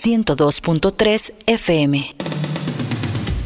102.3 0.00 1.34
FM. 1.46 2.14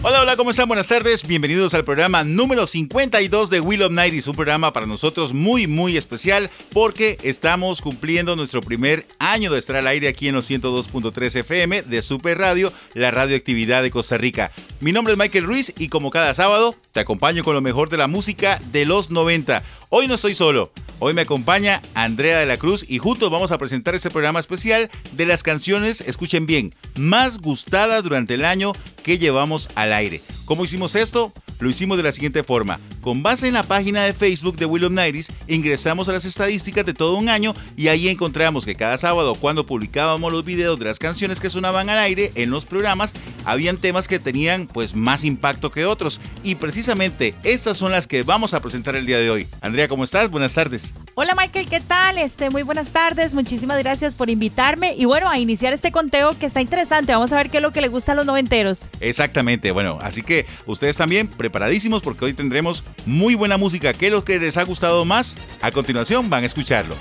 Hola, 0.03 0.21
hola, 0.21 0.37
¿cómo 0.37 0.51
están? 0.51 0.69
Buenas 0.69 0.87
tardes. 0.87 1.27
Bienvenidos 1.27 1.75
al 1.75 1.83
programa 1.83 2.23
número 2.23 2.67
52 2.67 3.51
de 3.51 3.59
Will 3.59 3.83
of 3.83 3.91
Nighties, 3.91 4.29
un 4.29 4.37
programa 4.37 4.73
para 4.73 4.87
nosotros 4.87 5.33
muy, 5.33 5.67
muy 5.67 5.97
especial 5.97 6.51
porque 6.73 7.17
estamos 7.23 7.81
cumpliendo 7.81 8.37
nuestro 8.37 8.61
primer 8.61 9.05
año 9.19 9.51
de 9.51 9.59
estar 9.59 9.77
al 9.77 9.87
aire 9.89 10.07
aquí 10.07 10.29
en 10.29 10.35
los 10.35 10.49
102.3 10.49 11.41
FM 11.41 11.83
de 11.83 12.03
Super 12.03 12.39
Radio, 12.39 12.73
la 12.93 13.11
radioactividad 13.11 13.83
de 13.83 13.91
Costa 13.91 14.17
Rica. 14.17 14.53
Mi 14.81 14.93
nombre 14.93 15.15
es 15.15 15.19
Michael 15.19 15.47
Ruiz 15.47 15.73
y 15.79 15.89
como 15.89 16.11
cada 16.11 16.35
sábado 16.35 16.77
te 16.93 17.01
acompaño 17.01 17.43
con 17.43 17.55
lo 17.55 17.63
mejor 17.63 17.89
de 17.89 17.97
la 17.97 18.07
música 18.07 18.61
de 18.71 18.85
los 18.85 19.11
90. 19.11 19.65
Hoy 19.97 20.09
no 20.09 20.15
estoy 20.17 20.35
solo. 20.35 20.73
Hoy 20.99 21.15
me 21.15 21.21
acompaña 21.21 21.81
Andrea 21.95 22.41
de 22.41 22.47
la 22.47 22.57
Cruz 22.57 22.85
y 22.89 22.99
juntos 22.99 23.31
vamos 23.31 23.53
a 23.53 23.59
presentar 23.59 23.95
este 23.95 24.11
programa 24.11 24.41
especial 24.41 24.91
de 25.13 25.25
las 25.25 25.45
canciones, 25.45 26.01
escuchen 26.01 26.47
bien, 26.47 26.75
más 26.97 27.39
gustadas 27.39 28.03
durante 28.03 28.35
el 28.35 28.45
año 28.45 28.73
que 29.05 29.19
llevamos 29.19 29.69
al 29.77 29.93
aire. 29.93 30.21
¿Cómo 30.47 30.65
hicimos 30.65 30.97
esto? 30.97 31.33
Lo 31.59 31.71
hicimos 31.71 31.97
de 31.97 32.03
la 32.03 32.13
siguiente 32.13 32.43
forma. 32.43 32.81
Con 33.01 33.23
base 33.23 33.47
en 33.49 33.55
la 33.55 33.63
página 33.63 34.05
de 34.05 34.15
Facebook 34.15 34.57
de 34.57 34.65
Will 34.65 34.85
of 34.85 34.93
Nighties, 34.93 35.31
ingresamos 35.47 36.09
a 36.09 36.13
las 36.13 36.25
estadísticas 36.25 36.87
de 36.87 36.95
todo 36.95 37.17
un 37.17 37.29
año 37.29 37.55
y 37.77 37.89
ahí 37.89 38.09
encontramos 38.09 38.65
que 38.65 38.75
cada 38.75 38.97
sábado 38.97 39.35
cuando 39.35 39.67
publicábamos 39.67 40.33
los 40.33 40.45
videos 40.45 40.79
de 40.79 40.87
las 40.87 40.99
canciones 40.99 41.39
que 41.39 41.51
sonaban 41.51 41.91
al 41.91 41.99
aire 41.99 42.33
en 42.35 42.51
los 42.51 42.65
programas, 42.65 43.13
habían 43.45 43.77
temas 43.77 44.09
que 44.09 44.19
tenían 44.19 44.67
pues 44.67 44.95
más 44.95 45.25
impacto 45.25 45.71
que 45.71 45.85
otros. 45.85 46.21
Y 46.43 46.55
precisamente 46.55 47.35
estas 47.45 47.77
son 47.77 47.93
las 47.93 48.07
que 48.07 48.23
vamos 48.23 48.55
a 48.55 48.61
presentar 48.61 48.97
el 48.97 49.07
día 49.07 49.19
de 49.19 49.31
hoy. 49.31 49.47
Andrea, 49.61 49.89
¿cómo 49.89 50.05
estás? 50.05 50.31
Buenas 50.31 50.55
tardes. 50.55 50.95
Hola 51.15 51.35
Michael, 51.37 51.69
¿qué 51.69 51.81
tal? 51.81 52.19
Este, 52.19 52.51
muy 52.51 52.63
buenas 52.63 52.93
tardes, 52.93 53.35
muchísimas 53.35 53.79
gracias 53.79 54.15
por 54.15 54.31
invitarme 54.31 54.95
y 54.97 55.05
bueno, 55.05 55.29
a 55.29 55.39
iniciar 55.39 55.73
este 55.73 55.93
conteo 55.93 56.37
que 56.39 56.47
está 56.47 56.61
interesante, 56.61 57.13
vamos 57.13 57.33
a 57.33 57.37
ver 57.37 57.51
qué 57.51 57.59
es 57.59 57.63
lo 57.63 57.73
que 57.73 57.81
le 57.81 57.89
gusta 57.89 58.13
a 58.13 58.15
los 58.15 58.27
noventeros. 58.27 58.89
Exactamente, 59.01 59.71
bueno, 59.71 59.99
así 60.01 60.23
que 60.23 60.47
ustedes 60.67 60.97
también 60.97 61.29
preparadísimos 61.45 62.01
porque 62.01 62.25
hoy 62.25 62.33
tendremos 62.33 62.83
muy 63.05 63.35
buena 63.35 63.59
música. 63.59 63.93
¿Qué 63.93 64.07
es 64.07 64.13
lo 64.13 64.25
que 64.25 64.39
les 64.39 64.57
ha 64.57 64.63
gustado 64.63 65.05
más? 65.05 65.37
A 65.61 65.71
continuación 65.71 66.31
van 66.31 66.43
a 66.43 66.47
escucharlo. 66.47 66.95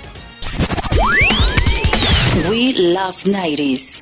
We 2.50 2.74
Love 2.92 3.24
90s. 3.24 3.93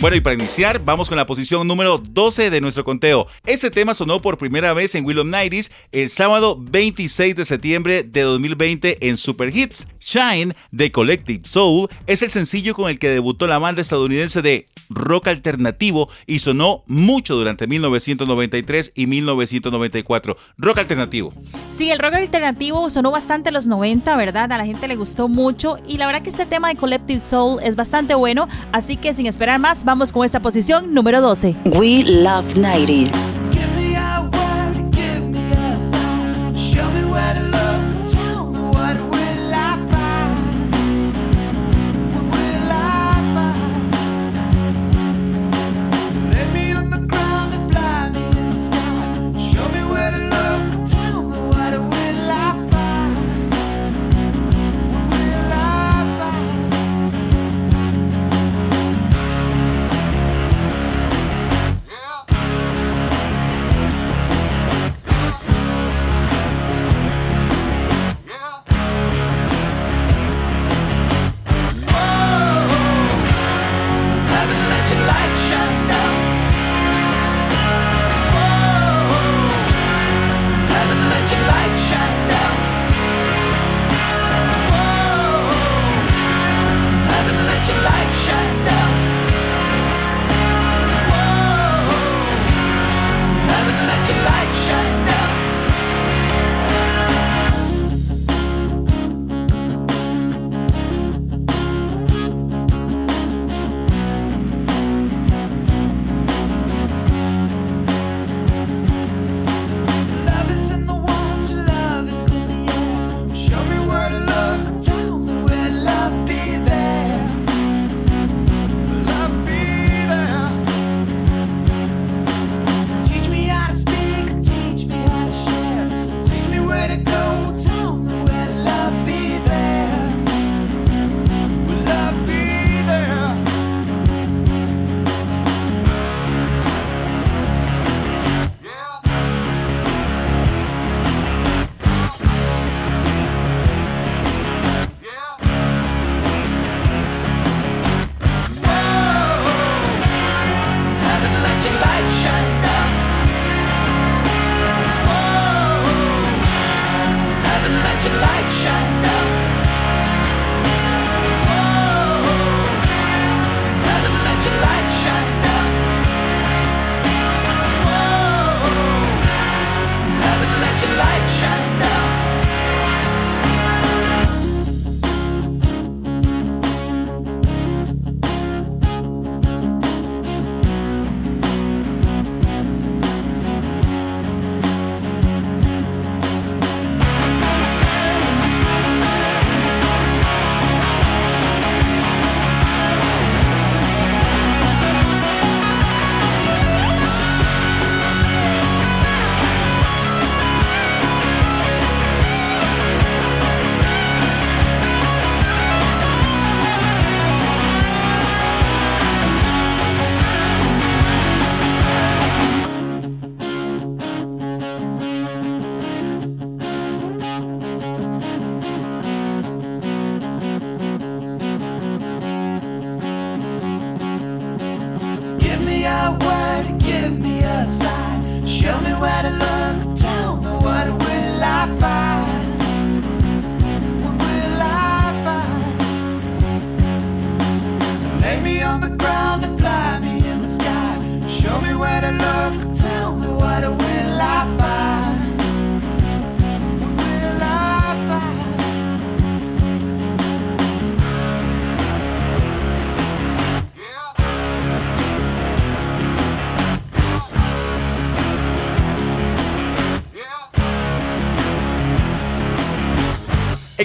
Bueno, 0.00 0.16
y 0.16 0.22
para 0.22 0.32
iniciar, 0.32 0.82
vamos 0.82 1.10
con 1.10 1.18
la 1.18 1.26
posición 1.26 1.68
número 1.68 1.98
12 1.98 2.48
de 2.48 2.62
nuestro 2.62 2.84
conteo. 2.84 3.26
Este 3.44 3.70
tema 3.70 3.92
sonó 3.92 4.22
por 4.22 4.38
primera 4.38 4.72
vez 4.72 4.94
en 4.94 5.04
Will 5.04 5.18
of 5.18 5.26
Nighties 5.26 5.70
el 5.92 6.08
sábado 6.08 6.56
26 6.58 7.36
de 7.36 7.44
septiembre 7.44 8.02
de 8.02 8.22
2020 8.22 9.06
en 9.06 9.18
Super 9.18 9.54
Hits. 9.54 9.86
Shine 10.00 10.54
de 10.70 10.90
Collective 10.90 11.46
Soul 11.46 11.90
es 12.06 12.22
el 12.22 12.30
sencillo 12.30 12.74
con 12.74 12.88
el 12.88 12.98
que 12.98 13.10
debutó 13.10 13.46
la 13.46 13.58
banda 13.58 13.82
estadounidense 13.82 14.40
de 14.40 14.64
rock 14.88 15.28
alternativo 15.28 16.08
y 16.26 16.38
sonó 16.38 16.82
mucho 16.86 17.36
durante 17.36 17.66
1993 17.66 18.92
y 18.94 19.06
1994. 19.06 20.36
Rock 20.56 20.78
alternativo. 20.78 21.34
Sí, 21.68 21.90
el 21.90 21.98
rock 21.98 22.14
alternativo 22.14 22.88
sonó 22.88 23.10
bastante 23.10 23.52
los 23.52 23.66
90, 23.66 24.16
¿verdad? 24.16 24.50
A 24.50 24.56
la 24.56 24.64
gente 24.64 24.88
le 24.88 24.96
gustó 24.96 25.28
mucho 25.28 25.76
y 25.86 25.98
la 25.98 26.06
verdad 26.06 26.22
que 26.22 26.30
este 26.30 26.46
tema 26.46 26.68
de 26.68 26.76
Collective 26.76 27.20
Soul 27.20 27.60
es 27.62 27.76
bastante 27.76 28.14
bueno, 28.14 28.48
así 28.72 28.96
que 28.96 29.12
sin 29.12 29.26
esperar 29.26 29.58
más, 29.58 29.84
vamos 29.90 30.12
con 30.12 30.24
esta 30.24 30.38
posición 30.38 30.94
número 30.94 31.20
12. 31.20 31.56
We 31.64 32.04
Love 32.04 32.54
90s. 32.54 33.10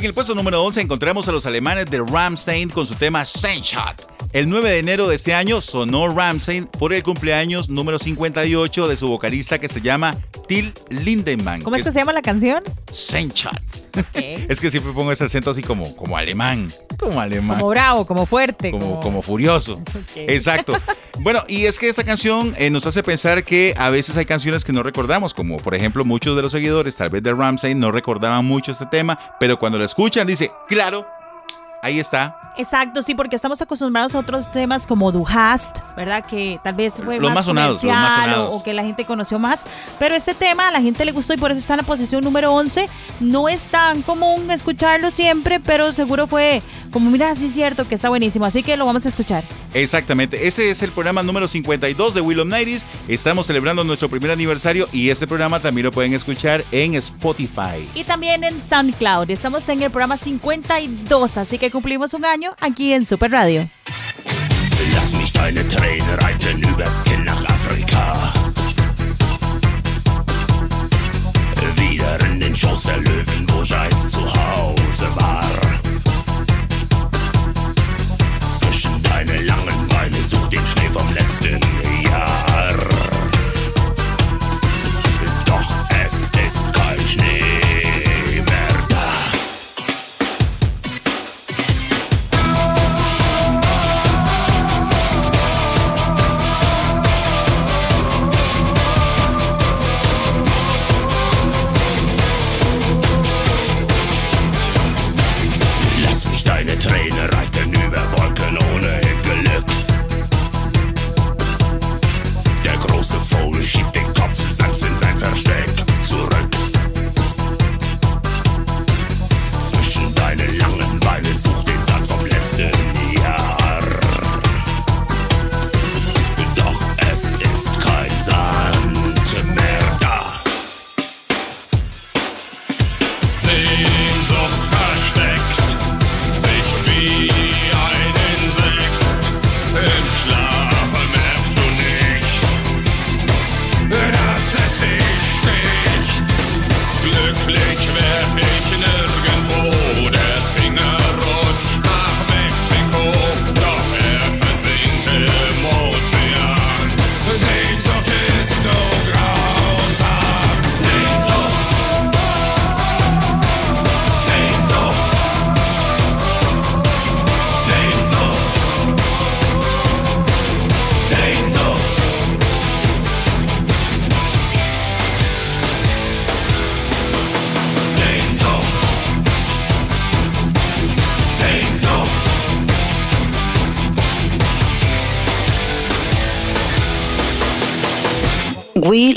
En 0.05 0.09
el 0.09 0.13
puesto 0.13 0.35
número 0.35 0.61
11 0.61 0.81
encontramos 0.81 1.27
a 1.27 1.31
los 1.31 1.47
alemanes 1.47 1.89
de 1.89 1.97
Ramstein 1.97 2.69
con 2.69 2.85
su 2.85 2.93
tema 2.93 3.23
Shot. 3.23 4.14
El 4.35 4.49
9 4.49 4.69
de 4.69 4.79
enero 4.79 5.07
de 5.07 5.15
este 5.15 5.33
año 5.33 5.61
sonó 5.61 6.09
Ramstein 6.09 6.65
por 6.65 6.93
el 6.93 7.03
cumpleaños 7.03 7.69
número 7.69 7.97
58 7.97 8.89
de 8.89 8.97
su 8.97 9.07
vocalista 9.07 9.59
que 9.59 9.69
se 9.69 9.79
llama 9.79 10.13
Till 10.49 10.73
Lindemann. 10.89 11.61
¿Cómo 11.61 11.77
es 11.77 11.85
que 11.85 11.91
se 11.93 11.99
llama 11.99 12.11
la 12.11 12.21
canción? 12.21 12.61
Shot. 12.91 13.55
es 14.13 14.59
que 14.59 14.69
siempre 14.69 14.91
pongo 14.91 15.13
ese 15.13 15.23
acento 15.23 15.51
así 15.51 15.63
como, 15.63 15.95
como 15.95 16.17
alemán. 16.17 16.67
Como 16.99 17.21
alemán. 17.21 17.59
Como 17.59 17.69
bravo, 17.69 18.05
como 18.05 18.25
fuerte. 18.25 18.71
como, 18.71 18.99
como 18.99 19.21
furioso. 19.21 19.81
Exacto. 20.17 20.75
Bueno, 21.19 21.45
y 21.47 21.63
es 21.63 21.79
que 21.79 21.87
esta 21.87 22.03
canción 22.03 22.53
eh, 22.57 22.69
nos 22.69 22.85
hace 22.85 23.03
pensar 23.03 23.45
que 23.45 23.73
a 23.77 23.89
veces 23.89 24.17
hay 24.17 24.25
canciones 24.25 24.65
que 24.65 24.73
no 24.73 24.83
recordamos, 24.83 25.33
como 25.33 25.55
por 25.59 25.75
ejemplo 25.75 26.03
muchos 26.03 26.35
de 26.35 26.41
los 26.41 26.51
seguidores, 26.51 26.97
tal 26.97 27.09
vez 27.09 27.23
de 27.23 27.33
Ramsey, 27.33 27.73
no 27.73 27.89
recordaban 27.89 28.43
mucho 28.43 28.73
este 28.73 28.85
tema, 28.87 29.17
pero 29.39 29.57
cuando 29.57 29.77
lo 29.77 29.85
escuchan 29.85 30.27
dice, 30.27 30.51
claro, 30.67 31.07
ahí 31.85 31.99
está. 31.99 32.35
Exacto, 32.57 33.01
sí, 33.01 33.15
porque 33.15 33.35
estamos 33.35 33.61
acostumbrados 33.61 34.15
a 34.15 34.19
otros 34.19 34.49
temas 34.53 34.87
como 34.87 35.11
Du 35.11 35.25
hast, 35.27 35.79
¿verdad? 35.97 36.25
Que 36.25 36.57
tal 36.63 36.73
vez 36.73 36.93
fue 37.03 37.15
Los 37.19 37.23
más, 37.29 37.35
más 37.35 37.45
sonados, 37.45 37.83
los 37.83 37.93
más 37.93 38.11
o- 38.17 38.21
sonados. 38.21 38.53
O, 38.55 38.63
que 38.63 38.73
la 38.73 38.81
gente 38.83 39.03
conoció 39.03 39.37
más. 39.39 39.65
Pero 39.99 40.15
este 40.15 40.33
tema 40.33 40.69
a 40.69 40.71
la 40.71 40.81
gente 40.81 41.03
le 41.03 41.11
gustó 41.11 41.33
y 41.33 41.37
por 41.37 41.51
eso 41.51 41.59
está 41.59 41.73
en 41.73 41.79
la 41.79 41.83
posición 41.83 42.23
número 42.23 42.53
11. 42.53 42.87
No 43.19 43.49
es 43.49 43.69
tan 43.69 44.01
común 44.03 44.49
escucharlo 44.51 45.11
siempre, 45.11 45.59
pero 45.59 45.91
seguro 45.91 46.27
fue 46.27 46.61
como, 46.91 47.11
mira, 47.11 47.35
sí 47.35 47.47
es 47.47 47.53
cierto 47.53 47.85
que 47.89 47.95
está 47.95 48.07
buenísimo. 48.07 48.45
Así 48.45 48.63
que 48.63 48.77
lo 48.77 48.85
vamos 48.85 49.05
a 49.05 49.09
escuchar. 49.09 49.43
Exactamente, 49.73 50.47
ese 50.47 50.69
es 50.69 50.81
el 50.81 50.91
programa 50.91 51.21
número 51.23 51.49
52 51.49 52.13
de 52.13 52.21
Will 52.21 52.39
of 52.39 52.47
Nighties. 52.47 52.85
Estamos 53.09 53.47
celebrando 53.47 53.83
nuestro 53.83 54.07
primer 54.09 54.31
aniversario 54.31 54.87
y 54.93 55.09
este 55.09 55.27
programa 55.27 55.59
también 55.59 55.83
lo 55.83 55.91
pueden 55.91 56.13
escuchar 56.13 56.63
en 56.71 56.95
Spotify. 56.95 57.85
Y 57.95 58.05
también 58.05 58.45
en 58.45 58.61
SoundCloud. 58.61 59.29
Estamos 59.29 59.67
en 59.67 59.83
el 59.83 59.91
programa 59.91 60.15
52, 60.15 61.37
así 61.37 61.57
que 61.57 61.69
cumplimos 61.75 62.13
un 62.13 62.23
año 62.23 62.55
aquí 62.61 62.93
en 62.93 63.05
Super 63.05 63.29
Radio. 63.29 63.69
Lass 64.93 65.13
mich 65.13 65.33
deine 65.33 65.67
Tränen 65.67 66.19
reiten 66.21 66.63
übers 66.63 67.03
Kinn 67.03 67.25
nach 67.25 67.43
Afrika. 67.49 68.33
Wieder 71.75 72.17
in 72.31 72.39
den 72.39 72.55
Schoß 72.55 72.83
der 72.83 72.97
Löwen, 72.99 73.45
wo 73.49 73.61
ich 73.61 73.75
einst 73.75 74.13
zu 74.13 74.21
Hause 74.21 75.07
war. 75.15 75.43
Zwischen 78.57 79.03
deine 79.03 79.41
langen 79.41 79.87
Beine 79.89 80.23
such 80.29 80.47
den 80.47 80.65
Schnee 80.65 80.87
vom 80.87 81.13
letzten 81.13 81.74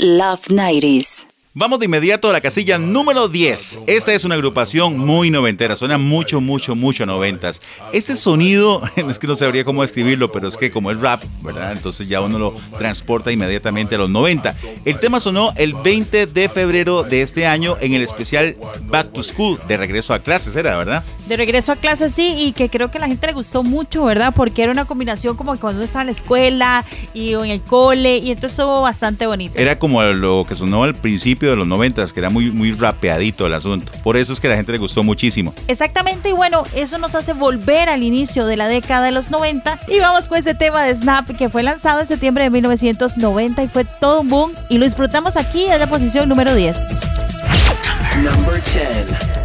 Love 0.01 0.47
90s. 0.47 1.18
Vamos 1.59 1.79
de 1.79 1.87
inmediato 1.87 2.29
a 2.29 2.31
la 2.31 2.39
casilla 2.39 2.77
número 2.77 3.27
10. 3.27 3.79
Esta 3.85 4.13
es 4.13 4.23
una 4.23 4.35
agrupación 4.35 4.97
muy 4.97 5.29
noventera, 5.29 5.75
suena 5.75 5.97
mucho, 5.97 6.39
mucho, 6.39 6.73
mucho 6.73 7.05
noventas. 7.05 7.61
Este 7.91 8.15
sonido, 8.15 8.81
es 8.95 9.19
que 9.19 9.27
no 9.27 9.35
sabría 9.35 9.65
cómo 9.65 9.81
describirlo, 9.81 10.31
pero 10.31 10.47
es 10.47 10.55
que 10.55 10.71
como 10.71 10.89
es 10.89 11.01
rap, 11.01 11.21
¿verdad? 11.41 11.73
Entonces 11.73 12.07
ya 12.07 12.21
uno 12.21 12.39
lo 12.39 12.55
transporta 12.77 13.33
inmediatamente 13.33 13.95
a 13.95 13.97
los 13.97 14.09
90. 14.09 14.55
El 14.85 15.01
tema 15.01 15.19
sonó 15.19 15.51
el 15.57 15.73
20 15.73 16.27
de 16.27 16.47
febrero 16.47 17.03
de 17.03 17.23
este 17.23 17.45
año 17.45 17.75
en 17.81 17.91
el 17.91 18.03
especial 18.03 18.55
Back 18.83 19.11
to 19.11 19.21
School, 19.21 19.59
de 19.67 19.75
regreso 19.75 20.13
a 20.13 20.19
clases, 20.19 20.55
¿era, 20.55 20.77
verdad? 20.77 21.03
De 21.27 21.35
regreso 21.35 21.73
a 21.73 21.75
clase, 21.75 22.07
sí, 22.07 22.37
y 22.39 22.53
que 22.53 22.69
creo 22.69 22.89
que 22.89 22.99
a 22.99 23.01
la 23.01 23.07
gente 23.07 23.27
le 23.27 23.33
gustó 23.33 23.63
mucho, 23.63 24.05
¿verdad? 24.05 24.33
Porque 24.33 24.63
era 24.63 24.71
una 24.71 24.85
combinación 24.85 25.35
como 25.35 25.57
cuando 25.57 25.79
uno 25.79 25.83
estaba 25.83 26.03
en 26.03 26.07
la 26.07 26.13
escuela 26.13 26.85
y 27.13 27.33
en 27.33 27.47
el 27.47 27.61
cole, 27.61 28.19
y 28.19 28.31
entonces 28.31 28.57
estuvo 28.57 28.81
bastante 28.81 29.27
bonito. 29.27 29.55
Era 29.57 29.77
como 29.77 30.01
lo 30.03 30.45
que 30.47 30.55
sonó 30.55 30.83
al 30.83 30.95
principio 30.95 31.48
de 31.51 31.57
los 31.57 31.67
90, 31.67 32.05
que 32.07 32.19
era 32.19 32.29
muy, 32.29 32.51
muy 32.51 32.71
rapeadito 32.71 33.45
el 33.45 33.53
asunto. 33.53 33.91
Por 34.03 34.17
eso 34.17 34.33
es 34.33 34.39
que 34.39 34.47
a 34.47 34.51
la 34.51 34.55
gente 34.55 34.71
le 34.71 34.77
gustó 34.77 35.03
muchísimo. 35.03 35.53
Exactamente, 35.67 36.29
y 36.29 36.33
bueno, 36.33 36.63
eso 36.75 36.97
nos 36.97 37.15
hace 37.15 37.33
volver 37.33 37.89
al 37.89 38.03
inicio 38.03 38.45
de 38.45 38.57
la 38.57 38.67
década 38.67 39.05
de 39.05 39.11
los 39.11 39.31
90 39.31 39.79
y 39.87 39.99
vamos 39.99 40.27
con 40.27 40.37
este 40.37 40.53
tema 40.53 40.83
de 40.83 40.95
Snap 40.95 41.27
que 41.37 41.49
fue 41.49 41.63
lanzado 41.63 41.99
en 41.99 42.05
septiembre 42.05 42.43
de 42.45 42.49
1990 42.49 43.63
y 43.63 43.67
fue 43.67 43.85
todo 43.85 44.21
un 44.21 44.29
boom 44.29 44.51
y 44.69 44.77
lo 44.77 44.85
disfrutamos 44.85 45.37
aquí 45.37 45.65
en 45.65 45.79
la 45.79 45.87
posición 45.87 46.29
número 46.29 46.55
10. 46.55 46.77
Number 48.23 48.61
10. 48.61 49.39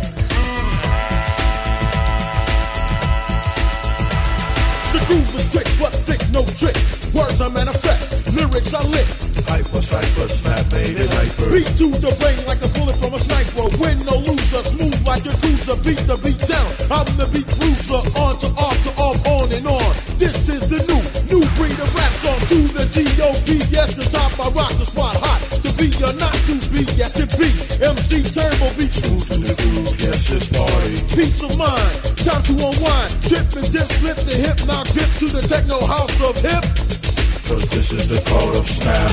The 4.93 5.01
groove 5.07 5.35
is 5.37 5.47
quick, 5.51 5.67
but 5.79 5.93
thick, 6.07 6.21
no 6.33 6.45
trick. 6.45 6.77
Words 7.15 7.41
are 7.41 7.51
manifest, 7.51 8.33
lyrics 8.35 8.75
are 8.75 8.85
lit. 8.85 9.34
Hyper, 9.47 9.81
sniper, 9.81 10.29
snap, 10.29 10.65
made 10.73 10.97
it 10.97 11.11
hyper. 11.13 11.53
Beat 11.53 11.71
to 11.77 11.87
the 12.01 12.13
brain 12.21 12.41
like 12.49 12.63
a 12.65 12.71
bullet 12.75 12.97
from 12.97 13.13
a 13.15 13.21
sniper. 13.21 13.69
Win 13.77 13.99
no 14.09 14.17
loser, 14.25 14.63
smooth 14.65 14.97
like 15.05 15.25
a 15.29 15.35
cruiser. 15.41 15.77
Beat 15.85 16.01
the 16.09 16.17
beat 16.25 16.41
down, 16.49 16.69
I'm 16.89 17.09
the 17.21 17.29
beat 17.29 17.49
cruiser. 17.61 18.01
On 18.19 18.35
to 18.41 18.49
off 18.57 18.79
to 18.85 18.91
off, 18.97 19.21
on 19.29 19.53
and 19.53 19.67
on. 19.69 19.93
This 20.17 20.49
is 20.49 20.73
the 20.73 20.81
new, 20.89 21.03
new 21.29 21.45
breed 21.61 21.77
of 21.77 21.91
rap 21.93 22.13
song. 22.25 22.41
To 22.51 22.59
the 22.73 22.85
G.O.P.S. 22.89 23.69
yes, 23.71 23.91
the 23.95 24.07
top, 24.09 24.33
I 24.41 24.49
rock 24.57 24.73
the 24.81 24.87
spot 24.87 25.17
hot. 25.21 25.41
To 25.61 25.71
be 25.77 25.93
or 26.01 26.15
not 26.17 26.35
to 26.49 26.55
be, 26.73 26.89
yes 26.97 27.21
it 27.21 27.31
be. 27.37 27.53
MC 27.85 28.25
Turbo 28.25 28.69
beat 28.81 28.93
smooth 28.93 29.29
to 29.29 29.39
the 29.45 29.55
groove, 29.61 29.95
yes 30.01 30.33
it's 30.33 30.49
party. 30.49 30.97
Peace 31.13 31.45
of 31.45 31.53
mind, 31.61 31.95
time 32.25 32.43
to 32.49 32.55
unwind. 32.57 33.11
Tip 33.29 33.45
and 33.61 33.69
dip, 33.69 33.89
slip 34.01 34.19
the 34.25 34.37
hip, 34.41 34.59
now 34.65 34.83
dip 34.97 35.11
to 35.21 35.27
the 35.29 35.43
techno 35.45 35.85
house 35.85 36.17
of 36.25 36.35
hip. 36.41 37.04
Cause 37.47 37.69
this 37.69 37.93
is 37.93 38.09
the 38.09 38.21
call 38.31 38.57
of 38.57 38.67
snap. 38.67 39.11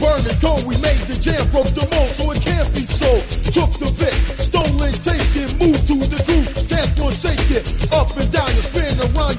Burning. 0.00 0.32
We 0.66 0.76
made 0.78 0.98
the 1.06 1.18
jam, 1.20 1.46
broke 1.50 1.66
the 1.74 1.86
mold, 1.92 2.10
so 2.10 2.30
it 2.32 2.40
can't 2.42 2.72
be 2.74 2.86
sold. 2.86 3.22
Took 3.52 3.72
the 3.78 3.90
bit, 3.98 4.14
stolen, 4.40 4.92
take 4.92 5.36
it, 5.36 5.52
move 5.60 5.78
to 5.86 5.94
the 6.08 6.22
groove, 6.24 6.48
up 7.92 8.16
and 8.16 8.32
down, 8.32 8.41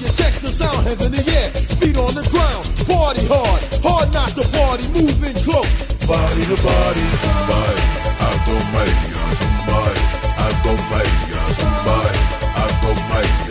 around, 0.00 0.02
you 0.02 0.08
check 0.16 0.34
the 0.40 0.48
sound, 0.48 0.86
hands 0.86 1.06
in 1.06 1.12
the 1.12 1.22
air, 1.32 1.50
feet 1.50 1.96
on 1.96 2.14
the 2.14 2.26
ground, 2.30 2.64
party 2.86 3.26
hard, 3.26 3.62
hard 3.82 4.12
not 4.12 4.28
to 4.30 4.42
party, 4.56 4.86
moving 4.92 5.34
close. 5.42 5.70
Body 6.06 6.42
to 6.42 6.56
body, 6.62 7.04
somebody, 7.22 7.82
I 8.20 8.32
go 8.46 8.54
make 8.74 8.98
somebody, 9.38 10.02
I 10.36 10.50
go 10.64 10.72
make 10.90 11.14
somebody, 11.54 12.18
I 12.54 12.68
go 12.82 12.90
make 13.14 13.34
I 13.40 13.43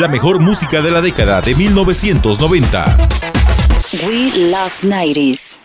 La 0.00 0.08
mejor 0.08 0.40
música 0.40 0.82
de 0.82 0.90
la 0.90 1.00
década 1.00 1.40
de 1.40 1.54
1990. 1.54 2.98
We 3.92 4.50
love 4.50 4.82
90s. 4.82 5.58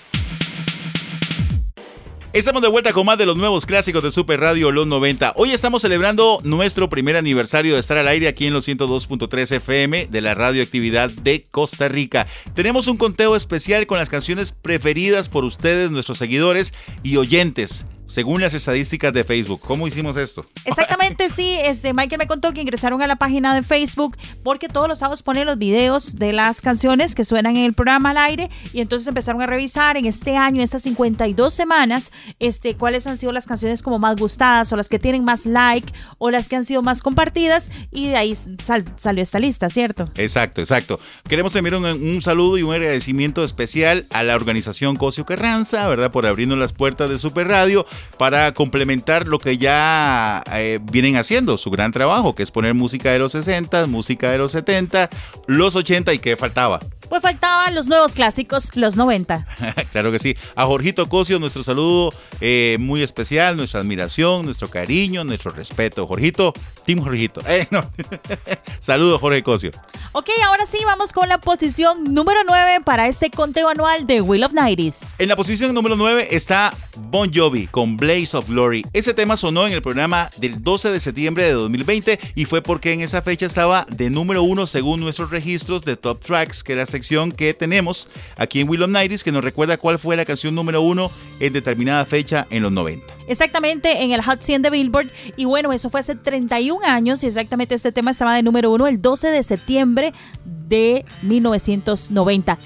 Estamos 2.31 2.61
de 2.61 2.67
vuelta 2.67 2.93
con 2.93 3.07
más 3.07 3.17
de 3.17 3.25
los 3.25 3.37
nuevos 3.37 3.65
clásicos 3.65 4.03
de 4.03 4.11
Super 4.11 4.39
Radio 4.39 4.71
Los 4.71 4.85
90. 4.85 5.33
Hoy 5.35 5.51
estamos 5.51 5.81
celebrando 5.81 6.41
nuestro 6.43 6.89
primer 6.89 7.17
aniversario 7.17 7.73
de 7.73 7.79
estar 7.79 7.97
al 7.97 8.07
aire 8.07 8.27
aquí 8.27 8.45
en 8.45 8.53
los 8.53 8.67
102.3 8.67 9.51
FM 9.55 10.05
de 10.11 10.21
la 10.21 10.35
radioactividad 10.35 11.09
de 11.09 11.45
Costa 11.49 11.87
Rica. 11.87 12.27
Tenemos 12.53 12.87
un 12.87 12.97
conteo 12.97 13.35
especial 13.35 13.87
con 13.87 13.97
las 13.97 14.09
canciones 14.09 14.51
preferidas 14.51 15.27
por 15.27 15.43
ustedes, 15.43 15.89
nuestros 15.89 16.19
seguidores 16.19 16.75
y 17.01 17.17
oyentes. 17.17 17.87
Según 18.09 18.41
las 18.41 18.53
estadísticas 18.53 19.13
de 19.13 19.23
Facebook. 19.23 19.61
¿Cómo 19.61 19.87
hicimos 19.87 20.17
esto? 20.17 20.45
Exactamente, 20.65 21.29
sí. 21.29 21.55
Este, 21.63 21.93
Michael 21.93 22.17
me 22.19 22.27
contó 22.27 22.51
que 22.53 22.61
ingresaron 22.61 23.01
a 23.01 23.07
la 23.07 23.15
página 23.17 23.53
de 23.55 23.61
Facebook 23.63 24.17
porque 24.43 24.67
todos 24.67 24.87
los 24.87 24.99
sábados 24.99 25.21
ponen 25.23 25.45
los 25.45 25.57
videos 25.57 26.15
de 26.15 26.33
las 26.33 26.61
canciones 26.61 27.15
que 27.15 27.23
suenan 27.23 27.55
en 27.55 27.65
el 27.65 27.73
programa 27.73 28.09
al 28.09 28.17
aire 28.17 28.49
y 28.73 28.81
entonces 28.81 29.07
empezaron 29.07 29.41
a 29.41 29.47
revisar 29.47 29.95
en 29.97 30.05
este 30.05 30.35
año, 30.37 30.57
en 30.57 30.63
estas 30.63 30.81
52 30.83 31.53
semanas, 31.53 32.11
este, 32.39 32.75
cuáles 32.75 33.05
han 33.07 33.17
sido 33.17 33.31
las 33.31 33.45
canciones 33.45 33.81
como 33.83 33.99
más 33.99 34.15
gustadas 34.15 34.71
o 34.73 34.75
las 34.75 34.89
que 34.89 34.99
tienen 34.99 35.23
más 35.23 35.45
like 35.45 35.93
o 36.17 36.31
las 36.31 36.47
que 36.47 36.55
han 36.55 36.65
sido 36.65 36.81
más 36.81 37.01
compartidas 37.01 37.69
y 37.91 38.07
de 38.07 38.17
ahí 38.17 38.35
sal- 38.35 38.85
salió 38.97 39.21
esta 39.23 39.39
lista, 39.39 39.69
¿cierto? 39.69 40.05
Exacto, 40.15 40.61
exacto. 40.61 40.99
Queremos 41.27 41.55
enviar 41.55 41.75
un, 41.75 41.85
un 41.85 42.21
saludo 42.21 42.57
y 42.57 42.63
un 42.63 42.73
agradecimiento 42.73 43.43
especial 43.43 44.05
a 44.09 44.23
la 44.23 44.35
organización 44.35 44.95
Cosio 44.95 45.25
Carranza, 45.25 45.87
¿verdad? 45.87 46.11
Por 46.11 46.25
abrirnos 46.25 46.57
las 46.57 46.73
puertas 46.73 47.09
de 47.09 47.17
Super 47.19 47.47
Radio 47.47 47.85
para 48.17 48.53
complementar 48.53 49.27
lo 49.27 49.39
que 49.39 49.57
ya 49.57 50.43
eh, 50.53 50.79
vienen 50.81 51.17
haciendo, 51.17 51.57
su 51.57 51.71
gran 51.71 51.91
trabajo, 51.91 52.35
que 52.35 52.43
es 52.43 52.51
poner 52.51 52.73
música 52.73 53.11
de 53.11 53.19
los 53.19 53.31
60, 53.31 53.87
música 53.87 54.31
de 54.31 54.37
los 54.37 54.51
70, 54.51 55.09
los 55.47 55.75
80 55.75 56.13
y 56.13 56.19
qué 56.19 56.35
faltaba. 56.35 56.79
Pues 57.09 57.21
faltaban 57.21 57.73
los 57.73 57.87
nuevos 57.87 58.13
clásicos, 58.13 58.75
los 58.75 58.95
90. 58.95 59.45
claro 59.91 60.11
que 60.11 60.19
sí. 60.19 60.35
A 60.55 60.65
Jorgito 60.65 61.09
Cosio, 61.09 61.39
nuestro 61.39 61.63
saludo 61.63 62.13
eh, 62.39 62.77
muy 62.79 63.01
especial, 63.01 63.57
nuestra 63.57 63.79
admiración, 63.79 64.45
nuestro 64.45 64.69
cariño, 64.69 65.23
nuestro 65.23 65.51
respeto. 65.51 66.05
Jorgito, 66.05 66.53
Team 66.85 67.01
Jorgito. 67.01 67.41
Eh, 67.47 67.67
no. 67.71 67.89
Saludos, 68.79 69.19
Jorge 69.19 69.43
Cosio. 69.43 69.71
Ok, 70.11 70.29
ahora 70.45 70.65
sí, 70.65 70.79
vamos 70.85 71.11
con 71.11 71.27
la 71.29 71.39
posición 71.39 72.13
número 72.13 72.39
9 72.45 72.81
para 72.85 73.07
este 73.07 73.29
conteo 73.29 73.69
anual 73.69 74.05
de 74.05 74.21
Will 74.21 74.43
of 74.43 74.53
Nighties. 74.53 75.01
En 75.17 75.29
la 75.29 75.35
posición 75.35 75.73
número 75.73 75.95
9 75.95 76.29
está 76.31 76.73
Bon 76.95 77.31
Jovi 77.33 77.67
con 77.67 77.97
Blaze 77.97 78.37
of 78.37 78.47
Glory. 78.49 78.85
Ese 78.93 79.13
tema 79.13 79.37
sonó 79.37 79.67
en 79.67 79.73
el 79.73 79.81
programa 79.81 80.29
del 80.37 80.61
12 80.61 80.91
de 80.91 80.99
septiembre 80.99 81.43
de 81.43 81.51
2020 81.53 82.19
y 82.35 82.45
fue 82.45 82.61
porque 82.61 82.93
en 82.93 83.01
esa 83.01 83.21
fecha 83.21 83.45
estaba 83.45 83.85
de 83.89 84.09
número 84.09 84.43
1 84.43 84.67
según 84.67 84.99
nuestros 84.99 85.29
registros 85.29 85.83
de 85.83 85.95
Top 85.95 86.23
Tracks, 86.23 86.63
que 86.63 86.73
es 86.73 86.77
la 86.77 86.85
sección 86.99 87.31
que 87.31 87.53
tenemos 87.53 88.09
aquí 88.35 88.59
en 88.59 88.69
Will 88.69 88.83
of 88.83 88.89
Nighties, 88.89 89.23
que 89.23 89.31
nos 89.31 89.43
recuerda 89.43 89.77
cuál 89.77 89.97
fue 89.97 90.17
la 90.17 90.25
canción 90.25 90.53
número 90.53 90.81
1 90.81 91.09
en 91.39 91.53
determinada 91.53 92.03
fecha 92.05 92.45
en 92.49 92.61
los 92.61 92.73
90. 92.73 93.13
Exactamente 93.27 94.03
en 94.03 94.11
el 94.11 94.21
Hot 94.21 94.41
100 94.41 94.63
de 94.63 94.69
Billboard. 94.69 95.09
Y 95.37 95.45
bueno, 95.45 95.71
eso 95.71 95.89
fue 95.89 96.01
hace 96.01 96.15
31 96.15 96.85
años 96.85 97.23
y 97.23 97.27
exactamente 97.27 97.75
este 97.75 97.93
tema 97.93 98.11
estaba 98.11 98.35
de 98.35 98.43
número 98.43 98.71
1 98.71 98.87
el 98.87 99.01
12 99.01 99.29
de 99.29 99.43
septiembre 99.43 100.13
de 100.43 101.05
1990. 101.21 102.57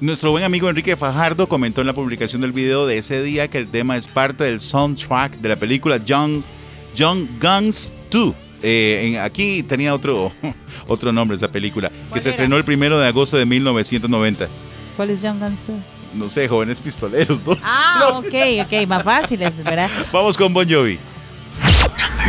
Nuestro 0.00 0.32
buen 0.32 0.42
amigo 0.42 0.68
Enrique 0.68 0.96
Fajardo 0.96 1.48
comentó 1.48 1.80
en 1.80 1.86
la 1.86 1.94
publicación 1.94 2.42
del 2.42 2.52
video 2.52 2.86
de 2.86 2.98
ese 2.98 3.22
día 3.22 3.48
que 3.48 3.58
el 3.58 3.68
tema 3.68 3.96
es 3.96 4.08
parte 4.08 4.44
del 4.44 4.60
soundtrack 4.60 5.38
de 5.38 5.48
la 5.48 5.56
película 5.56 5.98
Young, 5.98 6.42
Young 6.94 7.28
Guns 7.40 7.92
2. 8.10 8.45
Eh, 8.68 9.12
en- 9.14 9.20
aquí 9.20 9.62
tenía 9.62 9.94
otro, 9.94 10.32
otro 10.88 11.12
nombre 11.12 11.36
esa 11.36 11.46
película, 11.46 11.88
que 11.88 11.94
¿Cuál 12.08 12.20
se 12.20 12.28
era? 12.28 12.34
estrenó 12.34 12.56
el 12.56 12.64
primero 12.64 12.98
de 12.98 13.06
agosto 13.06 13.36
de 13.36 13.46
1990. 13.46 14.48
¿Cuál 14.96 15.10
es 15.10 15.22
Young 15.22 15.38
Guns? 15.38 15.70
No 16.14 16.28
sé, 16.28 16.48
jóvenes 16.48 16.80
pistoleros 16.80 17.44
dos. 17.44 17.58
Ah, 17.62 18.14
ok, 18.18 18.34
ok, 18.64 18.88
más 18.88 19.04
fáciles, 19.04 19.62
¿verdad? 19.62 19.88
Vamos 20.12 20.36
con 20.36 20.52
Bon 20.52 20.66
Jovi. 20.68 20.98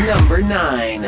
Number 0.06 0.44
9. 0.44 1.02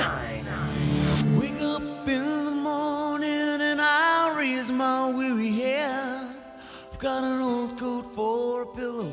Wake 1.36 1.62
up 1.62 2.08
in 2.08 2.46
the 2.46 2.52
morning 2.64 3.62
and 3.62 3.80
I 3.80 4.34
raise 4.36 4.72
my 4.72 5.12
weary 5.16 5.52
head. 5.62 6.26
I've 6.92 7.00
got 7.00 7.24
an 7.24 7.40
old 7.40 7.78
coat 7.80 8.06
for 8.16 8.64
a 8.64 8.66
pillow, 8.76 9.12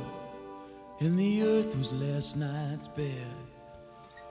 and 1.01 1.19
the 1.19 1.43
earth 1.43 1.77
was 1.77 1.93
last 1.93 2.37
night's 2.39 2.89
bed. 2.89 3.36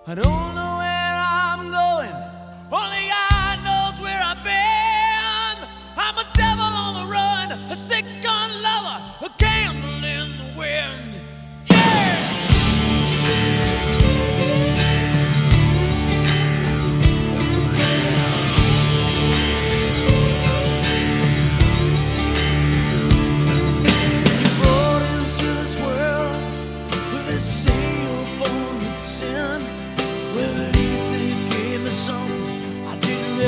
I 0.08 0.14
don't 0.14 0.24
know 0.24 0.78
where 0.78 1.18
I'm 1.18 1.72
going, 1.72 2.14
only 2.72 3.04
God 3.10 3.58
knows 3.66 4.00
where 4.00 4.22
I've 4.22 4.44
been. 4.46 5.68
I'm 5.98 6.16
a 6.16 6.28
devil 6.38 6.62
on 6.62 6.94
the 6.94 7.12
run, 7.12 7.52
a 7.72 7.76
six 7.76 8.20
gun 8.20 8.52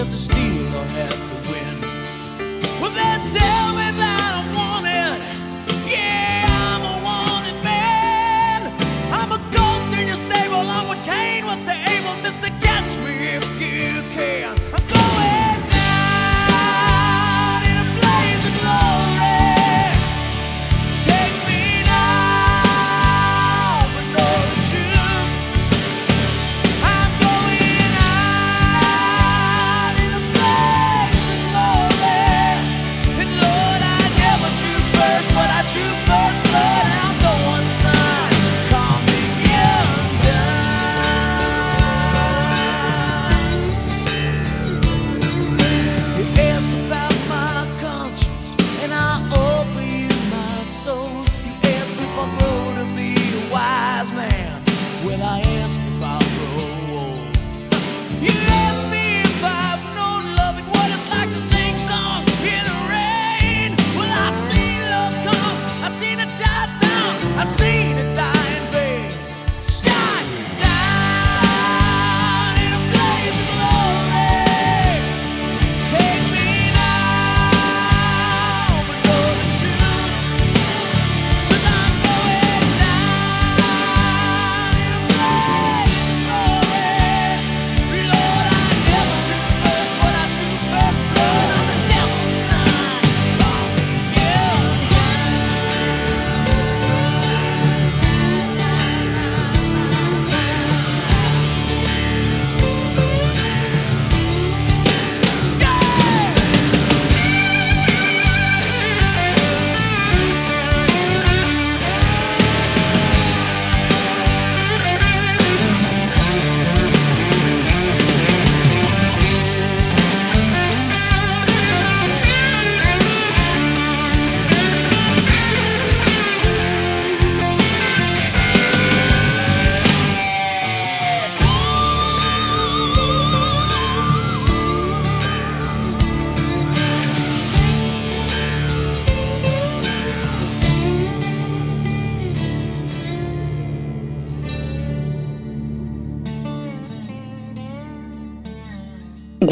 have 0.07 0.15
to 0.15 0.17
steal 0.17 0.67
or 0.75 0.85
have 0.95 1.11
to 1.11 1.37
win. 1.51 1.75
Well, 2.79 2.91
they 2.91 3.15
tell 3.27 3.67
me 3.75 3.87
that 3.99 4.31
I'm 4.39 4.47
wanted. 4.55 5.19
Yeah, 5.85 6.47
I'm 6.47 6.81
a 6.81 6.95
wanted 7.03 7.61
man. 7.63 8.71
I'm 9.11 9.31
a 9.31 9.39
goat 9.51 9.99
in 9.99 10.07
your 10.07 10.15
stable. 10.15 10.63
I'm 10.63 10.87
what 10.87 11.03
Cain 11.03 11.45
was 11.45 11.63
to 11.65 11.73
Abel. 11.91 12.15
Mister, 12.23 12.49
catch 12.65 12.97
me 13.03 13.35
if 13.35 13.43
you 13.59 14.01
can. 14.15 14.76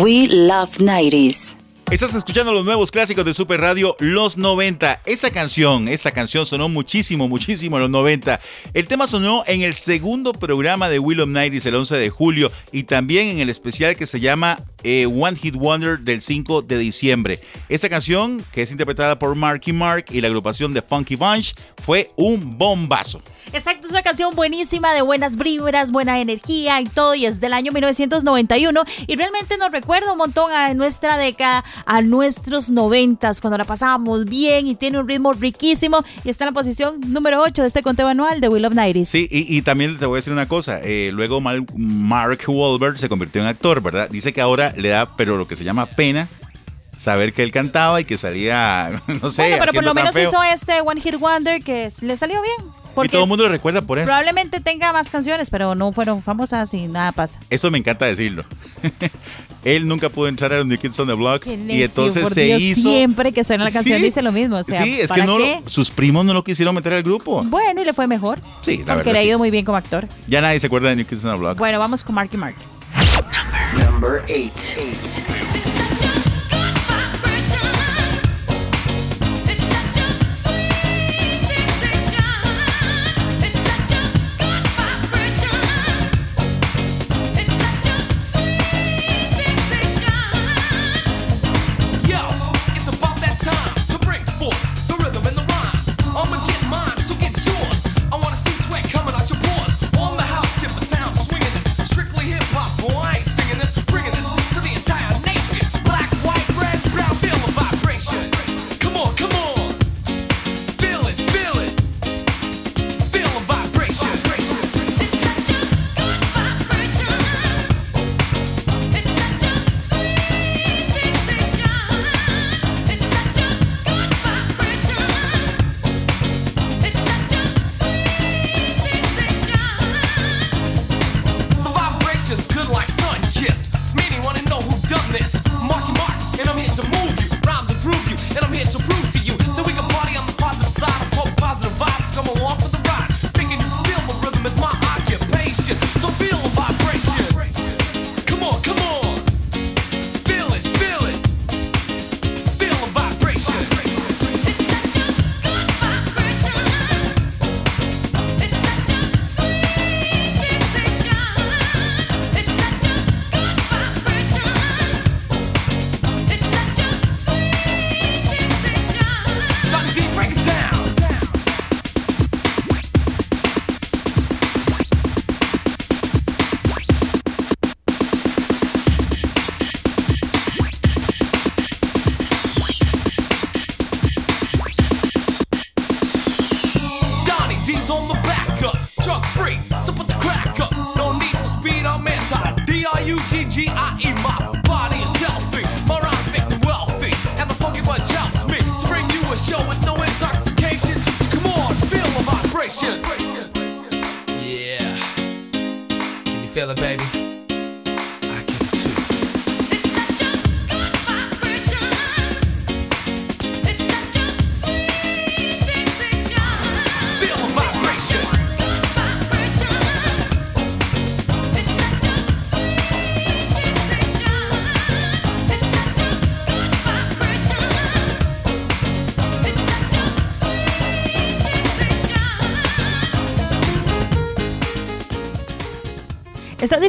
We 0.05 0.27
love 0.27 0.69
90s. 0.77 1.55
Estás 1.89 2.13
escuchando 2.13 2.53
los 2.53 2.63
nuevos 2.63 2.91
clásicos 2.91 3.25
de 3.25 3.33
Super 3.33 3.59
Radio 3.59 3.95
Los 3.99 4.37
90. 4.37 5.01
Esa 5.03 5.31
canción, 5.31 5.87
esa 5.87 6.11
canción 6.11 6.45
sonó 6.45 6.69
muchísimo, 6.69 7.27
muchísimo 7.27 7.77
en 7.77 7.81
los 7.81 7.89
90. 7.89 8.39
El 8.75 8.85
tema 8.85 9.07
sonó 9.07 9.43
en 9.47 9.63
el 9.63 9.73
segundo 9.73 10.33
programa 10.33 10.89
de 10.89 10.99
Will 10.99 11.21
of 11.21 11.29
Nighties 11.29 11.65
el 11.65 11.73
11 11.73 11.97
de 11.97 12.11
julio 12.11 12.51
y 12.71 12.83
también 12.83 13.29
en 13.29 13.39
el 13.39 13.49
especial 13.49 13.95
que 13.95 14.05
se 14.05 14.19
llama 14.19 14.59
eh, 14.85 15.05
One 15.07 15.35
Hit 15.35 15.55
Wonder 15.55 15.99
del 15.99 16.21
5 16.21 16.61
de 16.61 16.77
diciembre. 16.77 17.39
Esa 17.69 17.89
canción, 17.89 18.45
que 18.53 18.61
es 18.61 18.71
interpretada 18.71 19.17
por 19.17 19.33
Marky 19.35 19.73
Mark 19.73 20.05
y 20.11 20.21
la 20.21 20.27
agrupación 20.27 20.73
de 20.73 20.81
Funky 20.83 21.15
Bunch, 21.15 21.55
fue 21.83 22.11
un 22.15 22.57
bombazo. 22.57 23.21
Exacto, 23.51 23.85
es 23.87 23.91
una 23.91 24.01
canción 24.01 24.35
buenísima 24.35 24.93
de 24.93 25.01
buenas 25.01 25.37
vibras, 25.37 25.91
buena 25.91 26.19
energía 26.19 26.79
y 26.81 26.85
todo, 26.85 27.15
y 27.15 27.25
es 27.25 27.39
del 27.41 27.53
año 27.53 27.71
1991 27.71 28.83
y 29.07 29.15
realmente 29.15 29.57
nos 29.57 29.71
recuerda 29.71 30.11
un 30.11 30.17
montón 30.17 30.51
a 30.51 30.73
nuestra 30.73 31.17
década, 31.17 31.63
a 31.85 32.01
nuestros 32.01 32.69
noventas, 32.69 33.41
cuando 33.41 33.57
la 33.57 33.65
pasábamos 33.65 34.25
bien 34.25 34.67
y 34.67 34.75
tiene 34.75 34.99
un 34.99 35.07
ritmo 35.07 35.33
riquísimo 35.33 36.03
y 36.23 36.29
está 36.29 36.43
en 36.45 36.49
la 36.49 36.53
posición 36.53 36.99
número 37.07 37.41
8 37.41 37.61
de 37.61 37.67
este 37.67 37.81
conteo 37.81 38.07
anual 38.07 38.41
de 38.41 38.49
Will 38.49 38.65
of 38.65 38.73
Nighties. 38.73 39.09
Sí, 39.09 39.27
y, 39.31 39.55
y 39.57 39.61
también 39.61 39.97
te 39.97 40.05
voy 40.05 40.17
a 40.17 40.19
decir 40.19 40.33
una 40.33 40.47
cosa. 40.47 40.79
eh, 40.83 41.11
luego 41.13 41.39
Mark 41.41 42.41
Wahlberg 42.47 42.99
se 42.99 43.09
convirtió 43.09 43.41
en 43.41 43.47
actor, 43.47 43.81
¿verdad? 43.81 44.09
Dice 44.09 44.33
que 44.33 44.41
ahora 44.41 44.73
le 44.77 44.89
da, 44.89 45.07
pero 45.17 45.37
lo 45.37 45.47
que 45.47 45.55
se 45.55 45.63
llama 45.63 45.85
pena, 45.85 46.27
saber 46.97 47.33
que 47.33 47.43
él 47.43 47.51
cantaba 47.51 47.99
y 48.01 48.05
que 48.05 48.17
salía, 48.17 48.89
no 49.21 49.29
sé, 49.29 49.41
bueno, 49.43 49.57
pero 49.59 49.73
por 49.73 49.83
lo 49.83 49.93
menos 49.93 50.13
feo. 50.13 50.29
hizo 50.29 50.41
este 50.43 50.81
One 50.81 51.01
Hit 51.01 51.15
Wonder 51.19 51.61
que 51.63 51.89
le 52.01 52.17
salió 52.17 52.41
bien. 52.41 52.55
Y 52.85 52.95
Porque 52.95 53.09
todo 53.11 53.23
el 53.23 53.27
mundo 53.27 53.43
lo 53.43 53.49
recuerda 53.49 53.81
por 53.81 53.97
él. 53.99 54.05
probablemente 54.05 54.61
tenga 54.61 54.93
más 54.93 55.09
canciones, 55.09 55.49
pero 55.49 55.75
no 55.75 55.91
fueron 55.91 56.23
famosas 56.23 56.73
y 56.73 56.87
nada 56.87 57.11
pasa. 57.11 57.39
Eso 57.49 57.69
me 57.69 57.77
encanta 57.77 58.05
decirlo. 58.05 58.45
él 59.65 59.87
nunca 59.87 60.07
pudo 60.09 60.27
entrar 60.27 60.53
a 60.53 60.57
los 60.59 60.65
New 60.67 60.77
Kids 60.77 60.97
on 60.99 61.07
the 61.07 61.13
Block 61.13 61.45
y 61.47 61.81
entonces 61.83 62.29
se 62.29 62.43
Dios, 62.43 62.61
hizo. 62.61 62.81
Siempre 62.89 63.33
que 63.33 63.43
suena 63.43 63.63
la 63.65 63.71
canción 63.71 63.97
Sí. 63.97 64.05
dice 64.05 64.21
lo 64.21 64.31
mismo. 64.31 64.57
O 64.57 64.63
sea, 64.63 64.81
sí, 64.83 64.97
es 65.01 65.07
¿para 65.09 65.21
que 65.21 65.27
no, 65.27 65.39
lo- 65.39 65.63
sus 65.65 65.91
primos 65.91 66.23
no 66.23 66.33
lo 66.33 66.43
quisieron 66.43 66.73
meter 66.75 66.93
al 66.93 67.03
grupo. 67.03 67.43
Bueno, 67.43 67.81
y 67.81 67.85
le 67.85 67.91
fue 67.93 68.07
mejor. 68.07 68.39
Sí, 68.61 68.77
la 68.85 68.93
Porque 68.93 69.09
verdad. 69.09 69.11
le 69.13 69.19
ha 69.19 69.21
sí. 69.23 69.27
ido 69.27 69.39
muy 69.39 69.51
bien 69.51 69.65
como 69.65 69.77
actor. 69.77 70.07
Ya 70.27 70.39
nadie 70.39 70.59
se 70.61 70.67
acuerda 70.67 70.87
de 70.89 70.95
New 70.95 71.05
Kids 71.05 71.25
on 71.25 71.33
the 71.33 71.37
Block. 71.39 71.57
Bueno, 71.57 71.79
vamos 71.79 72.03
con 72.03 72.15
Marky 72.15 72.37
Mark. 72.37 72.55
Number 73.95 74.25
eight. 74.27 74.75
Yo, 74.75 75.84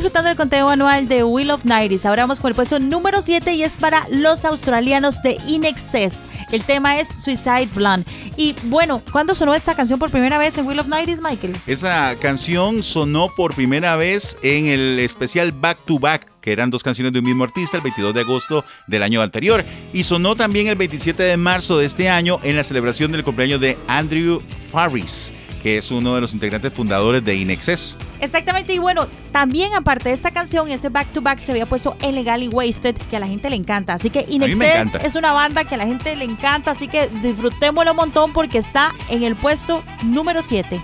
disfrutando 0.07 0.29
del 0.29 0.37
conteo 0.37 0.69
anual 0.69 1.09
de 1.09 1.25
Wheel 1.25 1.51
of 1.51 1.65
Nighties. 1.65 2.07
Ahora 2.07 2.23
vamos 2.23 2.39
con 2.39 2.51
el 2.51 2.55
puesto 2.55 2.79
número 2.79 3.21
7 3.21 3.55
y 3.55 3.65
es 3.65 3.77
para 3.77 4.07
los 4.13 4.45
australianos 4.45 5.21
de 5.21 5.37
In 5.49 5.65
Excess. 5.65 6.27
El 6.53 6.63
tema 6.63 6.97
es 6.99 7.09
Suicide 7.09 7.69
Blonde. 7.75 8.09
Y 8.37 8.55
bueno, 8.67 9.03
¿cuándo 9.11 9.35
sonó 9.35 9.53
esta 9.53 9.75
canción 9.75 9.99
por 9.99 10.13
primera 10.13 10.39
vez 10.39 10.57
en 10.59 10.67
Wheel 10.69 10.79
of 10.79 10.87
Nighties, 10.87 11.21
Michael? 11.21 11.57
Esa 11.67 12.15
canción 12.21 12.85
sonó 12.85 13.27
por 13.37 13.57
primera 13.57 13.97
vez 13.97 14.39
en 14.45 14.67
el 14.67 15.01
especial 15.01 15.51
Back 15.51 15.79
to 15.87 15.99
Back, 15.99 16.31
que 16.41 16.53
eran 16.53 16.71
dos 16.71 16.85
canciones 16.85 17.13
de 17.13 17.19
un 17.19 17.25
mismo 17.25 17.43
artista, 17.43 17.77
el 17.77 17.83
22 17.83 18.15
de 18.15 18.21
agosto 18.21 18.65
del 18.87 19.03
año 19.03 19.23
anterior. 19.23 19.65
Y 19.93 20.05
sonó 20.05 20.37
también 20.37 20.69
el 20.69 20.77
27 20.77 21.21
de 21.21 21.37
marzo 21.37 21.79
de 21.79 21.87
este 21.87 22.09
año 22.09 22.39
en 22.45 22.55
la 22.55 22.63
celebración 22.63 23.11
del 23.11 23.25
cumpleaños 23.25 23.61
de 23.61 23.77
Andrew 23.89 24.41
Farris, 24.71 25.33
que 25.67 25.79
es 25.79 25.91
uno 25.91 26.15
de 26.15 26.21
los 26.21 26.33
integrantes 26.33 26.73
fundadores 26.73 27.25
de 27.25 27.35
Inexcess. 27.35 27.99
Exactamente, 28.21 28.73
y 28.73 28.79
bueno, 28.79 29.09
también 29.33 29.75
aparte 29.75 30.11
de 30.11 30.15
esta 30.15 30.31
canción, 30.31 30.71
ese 30.71 30.91
back 30.91 31.09
to 31.09 31.21
back 31.21 31.41
se 31.41 31.51
había 31.51 31.67
puesto 31.67 31.97
Illegal 32.09 32.41
y 32.45 32.47
Wasted, 32.47 32.95
que 33.11 33.17
a 33.17 33.19
la 33.19 33.27
gente 33.27 33.51
le 33.51 33.57
encanta. 33.57 33.95
Así 33.95 34.09
que 34.09 34.25
In 34.29 34.45
A 34.45 34.47
mí 34.47 34.55
me 34.55 34.65
Excess 34.65 34.87
encanta. 34.87 35.05
es 35.09 35.17
una 35.17 35.33
banda 35.33 35.65
que 35.65 35.75
a 35.75 35.79
la 35.79 35.87
gente 35.87 36.15
le 36.15 36.25
encanta, 36.25 36.71
así 36.71 36.87
que 36.87 37.09
disfrutémoslo 37.21 37.91
un 37.91 37.97
montón 37.97 38.33
porque 38.33 38.59
está 38.59 38.95
en 39.09 39.25
el 39.25 39.35
puesto 39.35 39.83
número 40.05 40.41
7. 40.41 40.81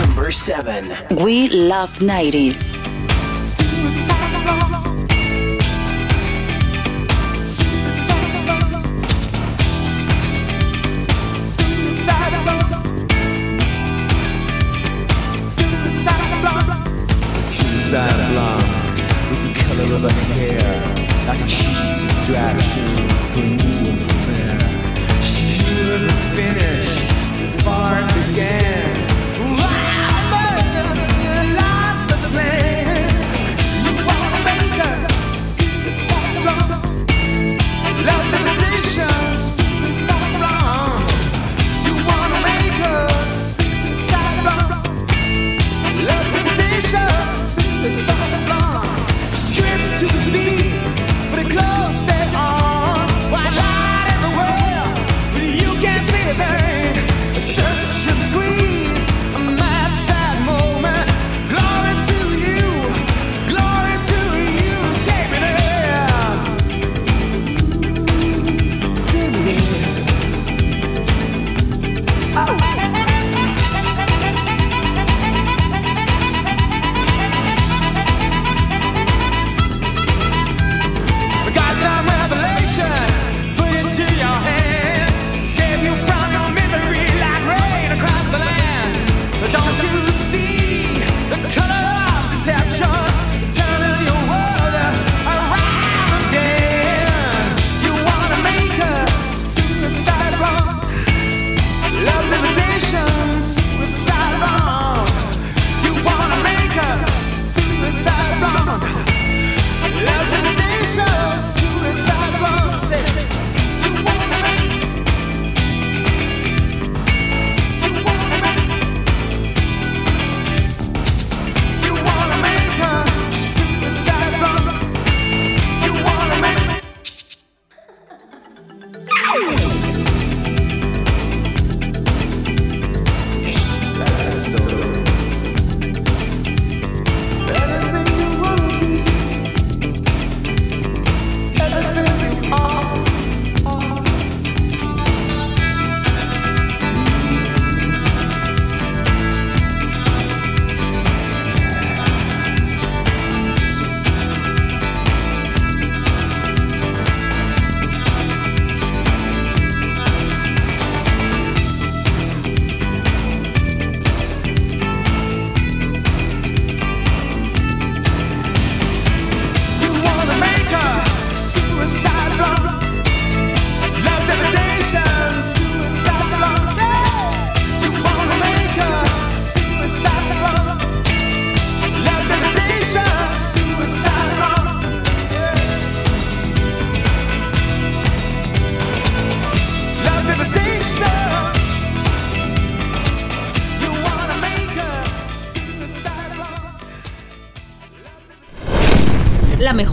Number 0.00 0.32
7. 0.32 0.64
We 1.10 1.50
love 1.50 1.90
90s. 2.00 2.74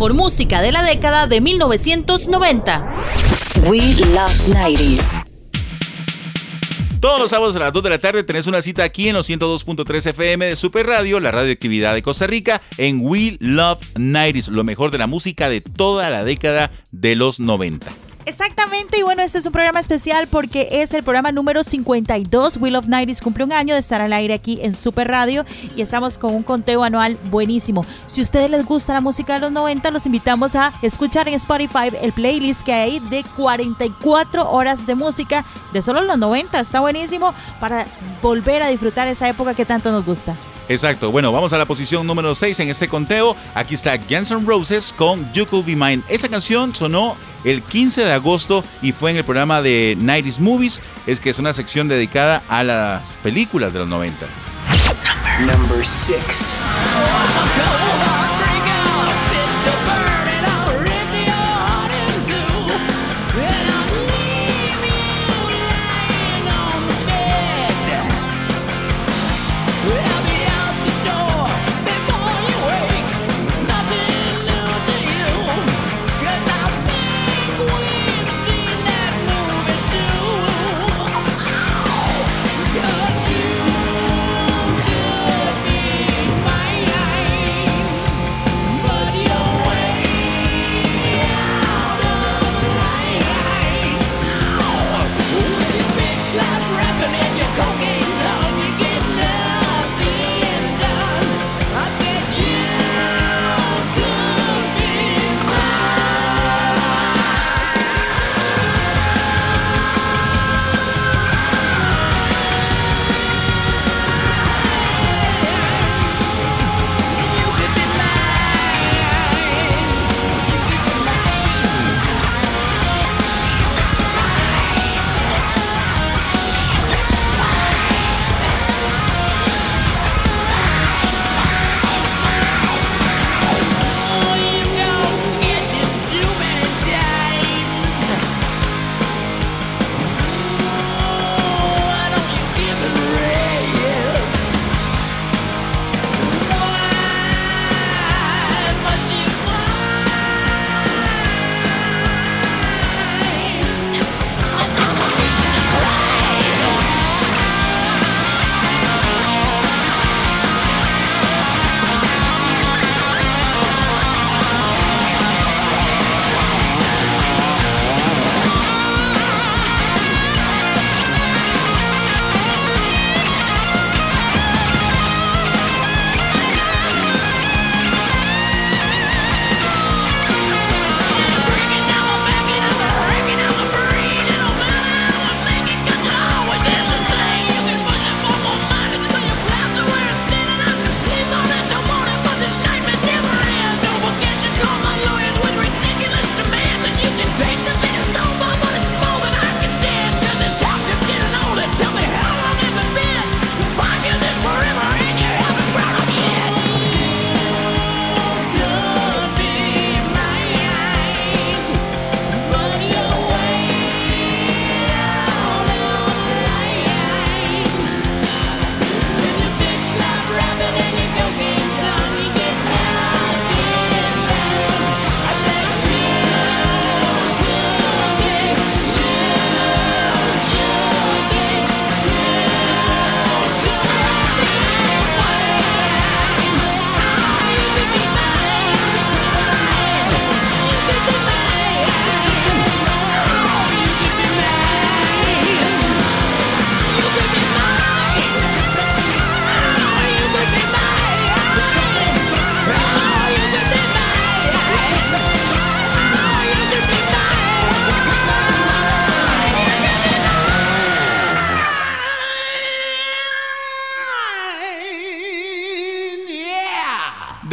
Mejor 0.03 0.15
música 0.15 0.61
de 0.61 0.73
la 0.73 0.83
década 0.83 1.27
de 1.27 1.39
1990. 1.39 3.05
We 3.69 3.79
love 4.13 4.33
90s. 4.49 5.23
Todos 6.99 7.21
los 7.21 7.29
sábados 7.29 7.55
a 7.55 7.59
las 7.59 7.71
2 7.71 7.83
de 7.83 7.89
la 7.89 7.99
tarde 7.99 8.23
tenés 8.25 8.47
una 8.47 8.61
cita 8.61 8.83
aquí 8.83 9.07
en 9.07 9.15
los 9.15 9.29
102.3 9.29 10.09
FM 10.09 10.45
de 10.45 10.55
Super 10.57 10.87
Radio, 10.87 11.21
la 11.21 11.31
radioactividad 11.31 11.93
de 11.93 12.01
Costa 12.01 12.27
Rica, 12.27 12.61
en 12.77 12.99
We 13.01 13.37
Love 13.39 13.79
90s, 13.95 14.49
lo 14.49 14.65
mejor 14.65 14.91
de 14.91 14.97
la 14.97 15.07
música 15.07 15.47
de 15.47 15.61
toda 15.61 16.09
la 16.09 16.25
década 16.25 16.71
de 16.91 17.15
los 17.15 17.39
90. 17.39 17.87
Exactamente, 18.25 18.99
y 18.99 19.03
bueno, 19.03 19.21
este 19.21 19.37
es 19.37 19.45
un 19.45 19.51
programa 19.51 19.81
especial 19.81 20.27
porque 20.27 20.69
es 20.71 20.93
el 20.93 21.03
programa 21.03 21.33
número 21.33 21.63
52. 21.63 22.57
Will 22.57 22.77
of 22.77 22.87
Nighties 22.87 23.21
cumple 23.21 23.43
un 23.43 23.51
año 23.51 23.73
de 23.73 23.81
estar 23.81 23.99
al 23.99 24.13
aire 24.13 24.33
aquí 24.33 24.59
en 24.61 24.73
Super 24.73 25.09
Radio 25.09 25.45
y 25.75 25.81
estamos 25.81 26.17
con 26.17 26.33
un 26.33 26.41
conteo 26.41 26.83
anual 26.85 27.17
buenísimo. 27.29 27.85
Si 28.07 28.21
a 28.21 28.23
ustedes 28.23 28.49
les 28.49 28.65
gusta 28.65 28.93
la 28.93 29.01
música 29.01 29.33
de 29.33 29.39
los 29.39 29.51
90, 29.51 29.91
los 29.91 30.05
invitamos 30.05 30.55
a 30.55 30.73
escuchar 30.81 31.27
en 31.27 31.33
Spotify 31.33 31.91
el 32.01 32.13
playlist 32.13 32.63
que 32.63 32.73
hay 32.73 32.99
de 33.01 33.25
44 33.35 34.49
horas 34.49 34.87
de 34.87 34.95
música 34.95 35.45
de 35.73 35.81
solo 35.81 36.01
los 36.01 36.17
90. 36.17 36.59
Está 36.61 36.79
buenísimo 36.79 37.33
para 37.59 37.83
volver 38.21 38.63
a 38.63 38.69
disfrutar 38.69 39.07
esa 39.09 39.27
época 39.27 39.53
que 39.53 39.65
tanto 39.65 39.91
nos 39.91 40.05
gusta. 40.05 40.37
Exacto. 40.73 41.11
Bueno, 41.11 41.31
vamos 41.31 41.53
a 41.53 41.57
la 41.59 41.65
posición 41.65 42.07
número 42.07 42.33
6 42.33 42.59
en 42.61 42.69
este 42.69 42.87
conteo. 42.87 43.35
Aquí 43.53 43.75
está 43.75 43.95
Guns 43.97 44.31
N' 44.31 44.43
Roses 44.43 44.93
con 44.97 45.31
You 45.31 45.45
Could 45.45 45.65
Be 45.65 45.75
Mine. 45.75 46.01
Esa 46.09 46.27
canción 46.29 46.73
sonó 46.73 47.15
el 47.43 47.61
15 47.61 48.03
de 48.03 48.11
agosto 48.11 48.63
y 48.81 48.91
fue 48.91 49.11
en 49.11 49.17
el 49.17 49.23
programa 49.23 49.61
de 49.61 49.95
90s 49.99 50.39
Movies, 50.39 50.81
es 51.05 51.19
que 51.19 51.29
es 51.29 51.37
una 51.37 51.53
sección 51.53 51.87
dedicada 51.87 52.41
a 52.49 52.63
las 52.63 53.07
películas 53.21 53.71
de 53.71 53.79
los 53.79 53.87
90. 53.87 54.25
Number 55.45 55.85
six. 55.85 56.53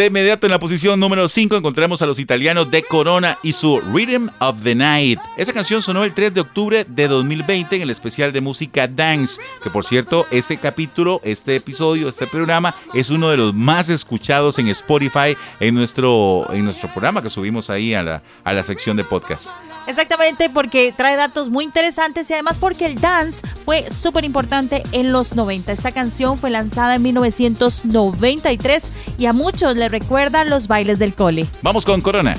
De 0.01 0.07
inmediato 0.07 0.47
en 0.47 0.51
la 0.51 0.59
posición 0.59 0.99
número 0.99 1.29
5 1.29 1.57
encontramos 1.57 2.01
a 2.01 2.07
los 2.07 2.19
italianos 2.19 2.71
de 2.71 2.83
Corona 2.83 3.37
y 3.43 3.53
su 3.53 3.83
Rhythm 3.83 4.31
of 4.39 4.63
the 4.63 4.75
Night. 4.75 5.21
Esa 5.37 5.53
canción 5.53 5.83
sonó 5.83 6.05
el 6.05 6.15
3 6.15 6.33
de 6.33 6.41
octubre 6.41 6.87
de 6.89 7.07
2020 7.07 7.77
en 7.77 7.83
el 7.83 7.91
especial 7.91 8.33
de 8.33 8.41
música 8.41 8.89
Dance, 8.89 9.43
que 9.63 9.69
por 9.69 9.85
cierto, 9.85 10.27
este 10.31 10.57
capítulo, 10.57 11.21
este 11.23 11.55
episodio, 11.55 12.09
este 12.09 12.27
programa 12.27 12.75
es 12.95 13.11
uno 13.11 13.29
de 13.29 13.37
los 13.37 13.53
más 13.53 13.91
escuchados 13.91 14.59
en 14.59 14.69
Spotify 14.69 15.37
en 15.61 15.75
nuestro, 15.75 16.47
en 16.51 16.65
nuestro 16.65 16.89
programa 16.89 17.23
que 17.23 17.29
subimos 17.29 17.69
ahí 17.69 17.93
a 17.93 18.03
la, 18.03 18.23
a 18.43 18.55
la 18.55 18.63
sección 18.63 18.97
de 18.97 19.05
podcast. 19.05 19.51
Exactamente, 19.87 20.49
porque 20.49 20.95
trae 20.97 21.17
datos 21.17 21.51
muy 21.51 21.65
interesantes 21.65 22.31
y 22.31 22.33
además 22.33 22.59
porque 22.59 22.87
el 22.87 23.01
dance 23.01 23.47
fue 23.65 23.91
súper 23.91 24.25
importante 24.25 24.83
en 24.93 25.13
los 25.13 25.35
90. 25.35 25.73
Esta 25.73 25.93
canción 25.93 26.39
fue 26.39 26.49
lanzada 26.49 26.95
en 26.95 27.03
1993 27.03 28.91
y 29.19 29.27
a 29.27 29.33
muchos 29.33 29.77
recuerda 29.91 30.45
los 30.45 30.69
bailes 30.69 30.99
del 30.99 31.15
cole. 31.15 31.47
Vamos 31.63 31.85
con 31.85 32.01
Corona. 32.01 32.37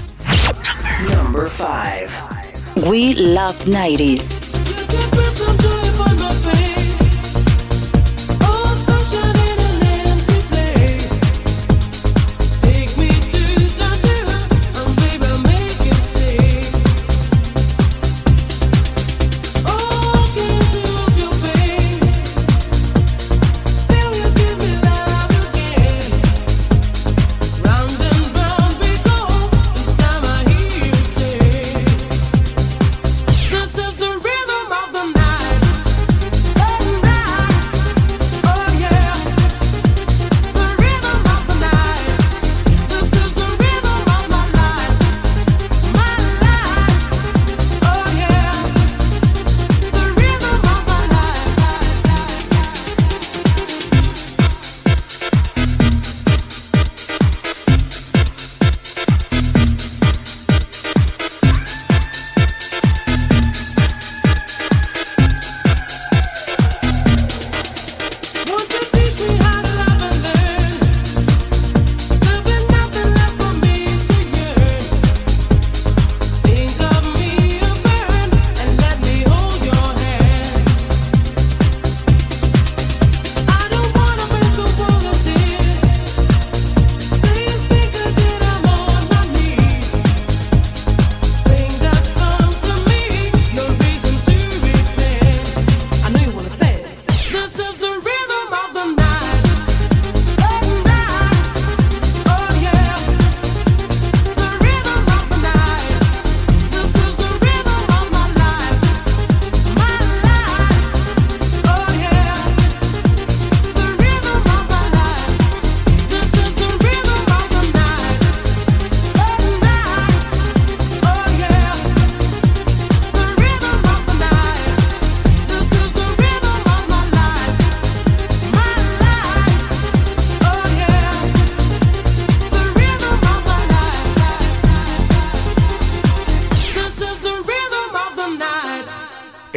Number 1.16 1.50
five. 1.50 2.08
We 2.88 3.14
love 3.16 3.56
90s. 3.66 4.52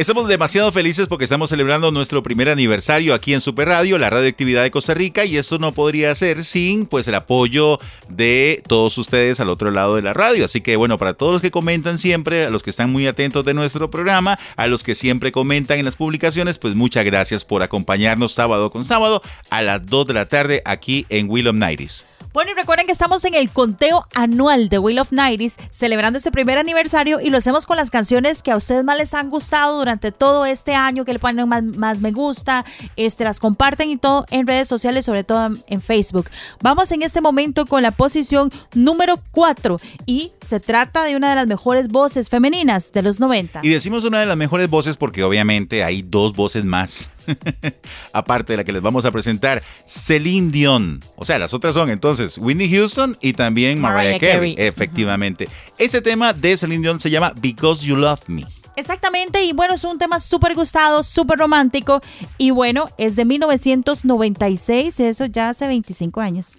Estamos 0.05 0.27
demasiado 0.27 0.71
felices 0.71 1.07
porque 1.07 1.23
estamos 1.23 1.49
celebrando 1.49 1.89
nuestro 1.89 2.21
primer 2.21 2.47
aniversario 2.49 3.15
aquí 3.15 3.33
en 3.33 3.41
Super 3.41 3.69
Radio, 3.69 3.97
la 3.97 4.11
radioactividad 4.11 4.61
de 4.61 4.69
Costa 4.69 4.93
Rica, 4.93 5.25
y 5.25 5.35
esto 5.35 5.57
no 5.57 5.71
podría 5.71 6.13
ser 6.13 6.45
sin 6.45 6.85
pues 6.85 7.07
el 7.07 7.15
apoyo 7.15 7.79
de 8.15 8.63
todos 8.67 8.97
ustedes 8.97 9.39
al 9.39 9.49
otro 9.49 9.71
lado 9.71 9.95
de 9.95 10.01
la 10.01 10.13
radio. 10.13 10.45
Así 10.45 10.61
que 10.61 10.75
bueno, 10.75 10.97
para 10.97 11.13
todos 11.13 11.33
los 11.33 11.41
que 11.41 11.51
comentan 11.51 11.97
siempre, 11.97 12.45
a 12.45 12.49
los 12.49 12.63
que 12.63 12.69
están 12.69 12.91
muy 12.91 13.07
atentos 13.07 13.45
de 13.45 13.53
nuestro 13.53 13.89
programa, 13.89 14.37
a 14.55 14.67
los 14.67 14.83
que 14.83 14.95
siempre 14.95 15.31
comentan 15.31 15.79
en 15.79 15.85
las 15.85 15.95
publicaciones, 15.95 16.57
pues 16.57 16.75
muchas 16.75 17.05
gracias 17.05 17.45
por 17.45 17.63
acompañarnos 17.63 18.33
sábado 18.33 18.71
con 18.71 18.85
sábado 18.85 19.21
a 19.49 19.61
las 19.61 19.85
2 19.85 20.07
de 20.07 20.13
la 20.13 20.25
tarde 20.27 20.61
aquí 20.65 21.05
en 21.09 21.29
Will 21.29 21.47
of 21.47 21.55
Nighties. 21.55 22.05
Bueno, 22.35 22.51
y 22.51 22.53
recuerden 22.53 22.85
que 22.85 22.91
estamos 22.91 23.23
en 23.23 23.33
el 23.33 23.49
conteo 23.49 24.05
anual 24.13 24.67
de 24.67 24.77
Wheel 24.77 24.99
of 24.99 25.13
Nighties, 25.13 25.55
celebrando 25.69 26.17
este 26.17 26.33
primer 26.33 26.57
aniversario 26.57 27.21
y 27.21 27.29
lo 27.29 27.37
hacemos 27.37 27.65
con 27.65 27.77
las 27.77 27.89
canciones 27.89 28.43
que 28.43 28.51
a 28.51 28.57
ustedes 28.57 28.83
más 28.83 28.97
les 28.97 29.13
han 29.13 29.29
gustado 29.29 29.77
durante 29.77 30.11
todo 30.11 30.45
este 30.45 30.75
año, 30.75 31.05
que 31.05 31.13
le 31.13 31.19
ponen 31.19 31.47
más, 31.47 31.63
más 31.63 32.01
me 32.01 32.11
gusta, 32.11 32.65
este, 32.97 33.23
las 33.23 33.39
comparten 33.39 33.89
y 33.89 33.95
todo 33.95 34.25
en 34.31 34.47
redes 34.47 34.67
sociales, 34.67 35.05
sobre 35.05 35.23
todo 35.23 35.49
en 35.65 35.79
Facebook. 35.79 36.29
Vamos 36.59 36.91
en 36.91 37.03
este 37.03 37.21
momento 37.21 37.65
con 37.65 37.81
la 37.81 37.91
posición 38.05 38.51
número 38.75 39.19
4 39.31 39.79
y 40.05 40.31
se 40.39 40.59
trata 40.59 41.05
de 41.05 41.15
una 41.15 41.31
de 41.31 41.35
las 41.37 41.47
mejores 41.47 41.87
voces 41.87 42.29
femeninas 42.29 42.91
de 42.91 43.01
los 43.01 43.19
90. 43.19 43.61
Y 43.63 43.69
decimos 43.69 44.03
una 44.03 44.19
de 44.19 44.27
las 44.27 44.37
mejores 44.37 44.69
voces 44.69 44.95
porque 44.95 45.23
obviamente 45.23 45.83
hay 45.83 46.03
dos 46.03 46.33
voces 46.33 46.65
más. 46.65 47.09
Aparte 48.13 48.53
de 48.53 48.57
la 48.57 48.63
que 48.63 48.71
les 48.71 48.83
vamos 48.83 49.05
a 49.05 49.11
presentar, 49.11 49.63
Celine 49.87 50.51
Dion. 50.51 50.99
O 51.15 51.25
sea, 51.25 51.39
las 51.39 51.55
otras 51.55 51.73
son 51.73 51.89
entonces 51.89 52.37
Whitney 52.37 52.69
Houston 52.69 53.17
y 53.21 53.33
también 53.33 53.81
Mariah, 53.81 53.97
Mariah 53.97 54.19
Carey. 54.19 54.55
Carey. 54.55 54.67
Efectivamente. 54.67 55.49
Este 55.79 55.99
tema 55.99 56.31
de 56.31 56.57
Celine 56.57 56.83
Dion 56.83 56.99
se 56.99 57.09
llama 57.09 57.33
Because 57.41 57.83
You 57.87 57.95
Love 57.95 58.21
Me. 58.27 58.45
Exactamente, 58.77 59.43
y 59.43 59.53
bueno, 59.53 59.73
es 59.75 59.83
un 59.83 59.97
tema 59.97 60.19
súper 60.19 60.53
gustado, 60.55 61.01
súper 61.03 61.39
romántico, 61.39 62.01
y 62.37 62.51
bueno, 62.51 62.89
es 62.97 63.15
de 63.15 63.25
1996, 63.25 64.99
eso 64.99 65.25
ya 65.25 65.49
hace 65.49 65.67
25 65.67 66.19
años. 66.19 66.57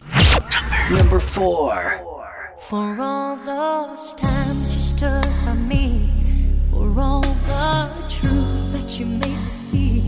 Number 0.91 1.21
four. 1.21 2.03
For 2.69 2.99
all 3.01 3.37
those 3.45 4.15
times 4.17 4.75
you 4.75 4.81
stood 4.81 5.29
by 5.45 5.55
me, 5.55 6.11
for 6.73 6.89
all 6.99 7.21
the 7.21 7.89
truth 8.09 8.73
that 8.73 8.99
you 8.99 9.07
made 9.07 9.29
me 9.29 9.51
see, 9.51 10.03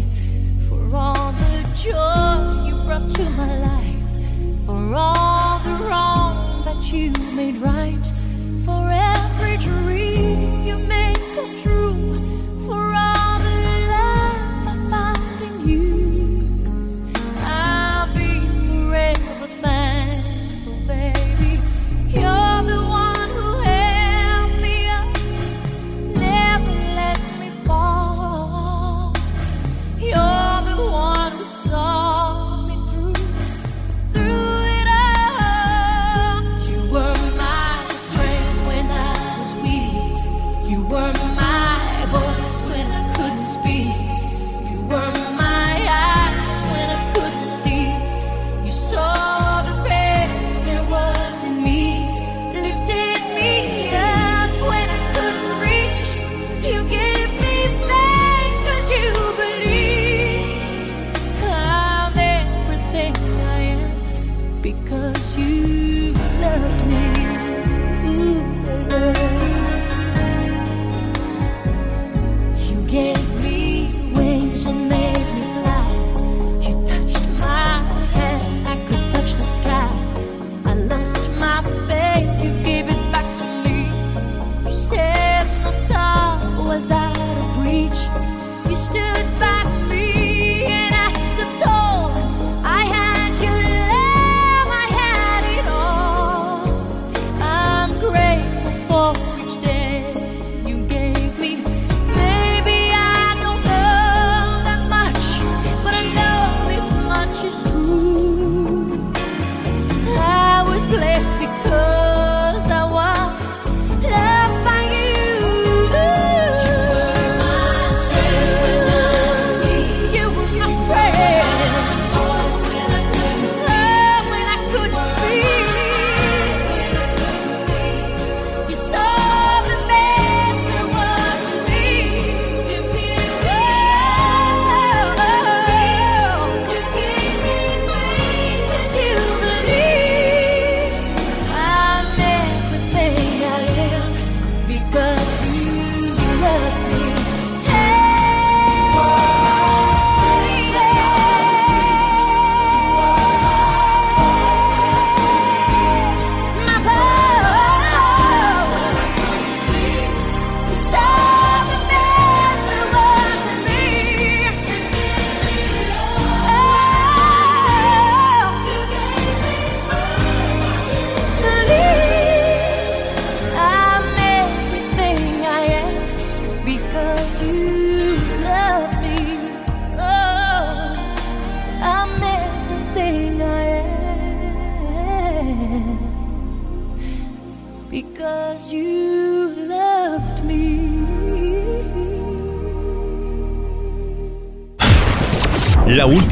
for 0.68 0.96
all 0.96 1.32
the 1.32 1.62
joy 1.76 2.64
you 2.66 2.74
brought 2.84 3.08
to 3.14 3.30
my 3.30 3.58
life, 3.60 4.66
for 4.66 4.94
all 4.94 5.60
the 5.60 5.84
wrong 5.84 6.64
that 6.64 6.92
you 6.92 7.12
made 7.34 7.58
right, 7.58 8.12
for 8.68 8.90
every 8.90 9.56
dream 9.56 10.66
you 10.66 10.76
make 10.76 11.16
come 11.34 11.56
true, 11.56 12.17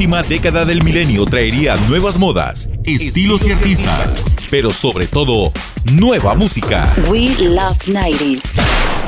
última 0.07 0.23
década 0.23 0.63
del 0.63 0.81
milenio 0.83 1.25
traería 1.25 1.75
nuevas 1.89 2.17
modas, 2.17 2.69
estilos 2.85 3.45
y 3.45 3.51
artistas, 3.51 4.37
pero 4.49 4.71
sobre 4.71 5.05
todo, 5.05 5.51
nueva 5.91 6.33
música. 6.33 6.89
We 7.09 7.35
love 7.39 7.77
90s. 7.87 9.06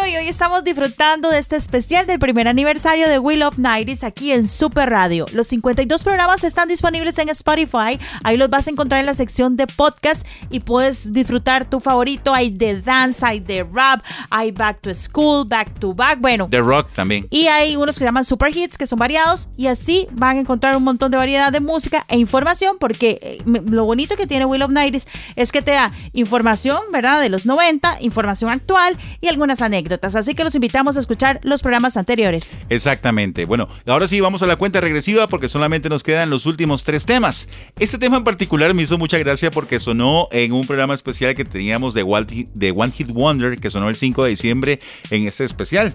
Bueno, 0.00 0.14
y 0.14 0.16
hoy 0.16 0.28
estamos 0.28 0.64
disfrutando 0.64 1.28
de 1.28 1.38
este 1.38 1.56
especial 1.56 2.06
del 2.06 2.18
primer 2.18 2.48
aniversario 2.48 3.06
de 3.06 3.18
Will 3.18 3.42
of 3.42 3.58
Nights 3.58 4.02
aquí 4.02 4.32
en 4.32 4.48
Super 4.48 4.88
Radio. 4.88 5.26
Los 5.34 5.48
52 5.48 6.04
programas 6.04 6.42
están 6.42 6.68
disponibles 6.68 7.18
en 7.18 7.28
Spotify. 7.28 8.00
Ahí 8.24 8.38
los 8.38 8.48
vas 8.48 8.66
a 8.66 8.70
encontrar 8.70 9.00
en 9.00 9.06
la 9.06 9.14
sección 9.14 9.56
de 9.56 9.66
podcast 9.66 10.26
y 10.48 10.60
puedes 10.60 11.12
disfrutar 11.12 11.68
tu 11.68 11.80
favorito. 11.80 12.32
Hay 12.32 12.48
de 12.48 12.80
dance, 12.80 13.26
hay 13.26 13.40
de 13.40 13.62
rap, 13.62 14.00
hay 14.30 14.52
back 14.52 14.80
to 14.80 14.94
school, 14.94 15.46
back 15.46 15.78
to 15.78 15.92
back. 15.92 16.18
Bueno, 16.18 16.48
The 16.50 16.60
Rock 16.60 16.88
también. 16.94 17.26
y 17.28 17.48
hay 17.48 17.76
unos 17.76 17.98
que 17.98 18.04
llaman 18.04 18.24
super 18.24 18.56
hits, 18.56 18.78
que 18.78 18.86
son 18.86 18.98
variados, 18.98 19.50
y 19.58 19.66
así 19.66 20.08
van 20.12 20.38
a 20.38 20.40
encontrar 20.40 20.78
un 20.78 20.84
montón 20.84 21.10
de 21.10 21.18
variedad 21.18 21.52
de 21.52 21.60
música 21.60 22.06
e 22.08 22.16
información, 22.16 22.78
porque 22.80 23.18
eh, 23.20 23.38
lo 23.44 23.84
bonito 23.84 24.16
que 24.16 24.26
tiene 24.26 24.46
Will 24.46 24.62
of 24.62 24.70
Nights 24.70 25.06
es 25.36 25.52
que 25.52 25.60
te 25.60 25.72
da 25.72 25.92
información, 26.14 26.80
¿verdad?, 26.90 27.20
de 27.20 27.28
los 27.28 27.44
90, 27.44 27.98
información 28.00 28.50
actual 28.50 28.96
y 29.20 29.28
algunas 29.28 29.60
anécdotas. 29.60 29.89
Así 30.14 30.34
que 30.34 30.44
los 30.44 30.54
invitamos 30.54 30.96
a 30.96 31.00
escuchar 31.00 31.40
los 31.42 31.62
programas 31.62 31.96
anteriores. 31.96 32.56
Exactamente. 32.68 33.44
Bueno, 33.44 33.68
ahora 33.86 34.06
sí 34.06 34.20
vamos 34.20 34.42
a 34.42 34.46
la 34.46 34.56
cuenta 34.56 34.80
regresiva 34.80 35.26
porque 35.26 35.48
solamente 35.48 35.88
nos 35.88 36.02
quedan 36.02 36.30
los 36.30 36.46
últimos 36.46 36.84
tres 36.84 37.06
temas. 37.06 37.48
Este 37.78 37.98
tema 37.98 38.18
en 38.18 38.24
particular 38.24 38.74
me 38.74 38.82
hizo 38.82 38.98
mucha 38.98 39.18
gracia 39.18 39.50
porque 39.50 39.80
sonó 39.80 40.28
en 40.32 40.52
un 40.52 40.66
programa 40.66 40.94
especial 40.94 41.34
que 41.34 41.44
teníamos 41.44 41.94
de 41.94 42.02
One 42.02 42.92
Hit 42.92 43.10
Wonder 43.10 43.58
que 43.58 43.70
sonó 43.70 43.88
el 43.88 43.96
5 43.96 44.24
de 44.24 44.30
diciembre 44.30 44.80
en 45.10 45.26
ese 45.26 45.44
especial. 45.44 45.94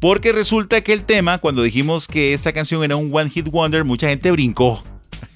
Porque 0.00 0.32
resulta 0.32 0.82
que 0.82 0.92
el 0.92 1.04
tema, 1.04 1.38
cuando 1.38 1.62
dijimos 1.62 2.06
que 2.06 2.34
esta 2.34 2.52
canción 2.52 2.84
era 2.84 2.96
un 2.96 3.08
One 3.12 3.30
Hit 3.30 3.48
Wonder, 3.48 3.84
mucha 3.84 4.08
gente 4.08 4.30
brincó. 4.30 4.82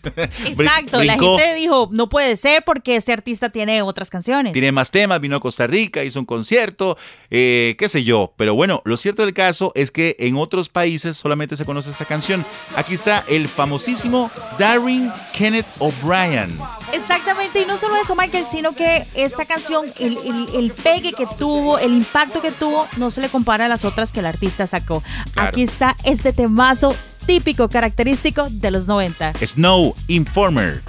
Exacto, 0.45 1.03
la 1.05 1.15
gente 1.15 1.55
dijo, 1.55 1.89
no 1.93 2.09
puede 2.09 2.37
ser 2.37 2.63
porque 2.65 2.97
este 2.97 3.13
artista 3.13 3.51
tiene 3.51 3.83
otras 3.83 4.11
canciones. 4.11 4.53
Tiene 4.53 4.73
más 4.73 4.91
temas, 4.91 5.21
vino 5.21 5.37
a 5.37 5.41
Costa 5.41 5.67
Rica, 5.67 6.03
hizo 6.05 6.21
un 6.21 6.27
concierto, 6.27 6.97
eh, 7.31 7.75
qué 7.79 7.89
sé 7.89 8.05
yo. 8.05 8.33
Pero 8.37 8.55
bueno, 8.55 8.83
lo 8.85 8.97
cierto 8.97 9.23
del 9.25 9.35
caso 9.35 9.73
es 9.75 9.91
que 9.91 10.17
en 10.19 10.37
otros 10.37 10.69
países 10.69 11.17
solamente 11.17 11.57
se 11.57 11.65
conoce 11.65 11.91
esta 11.91 12.05
canción. 12.05 12.45
Aquí 12.77 12.95
está 12.95 13.25
el 13.29 13.49
famosísimo 13.49 14.31
Darren 14.59 15.13
Kenneth 15.33 15.67
O'Brien. 15.79 16.59
Exactamente, 16.93 17.63
y 17.63 17.67
no 17.67 17.77
solo 17.79 17.97
eso, 17.97 18.15
Michael, 18.17 18.45
sino 18.47 18.73
que 18.75 19.07
esta 19.15 19.45
canción, 19.45 19.87
el, 19.99 20.17
el- 20.19 20.49
el 20.55 20.71
pegue 20.73 21.13
que 21.13 21.27
tuvo, 21.39 21.79
el 21.79 21.93
impacto 21.95 22.41
que 22.43 22.51
tuvo, 22.53 22.87
no 22.97 23.11
se 23.11 23.21
le 23.21 23.29
compara 23.29 23.67
a 23.67 23.69
las 23.69 23.85
otras 23.85 24.13
que 24.13 24.21
el 24.21 24.27
artista 24.27 24.67
sacó. 24.67 25.03
Claro. 25.35 25.49
Aquí 25.51 25.63
está 25.63 25.97
este 26.05 26.33
temazo 26.33 26.95
típico, 27.27 27.69
característico 27.69 28.49
de 28.51 28.71
los 28.71 28.87
90. 28.87 29.33
Snow 29.45 29.95
Informer. 30.09 30.83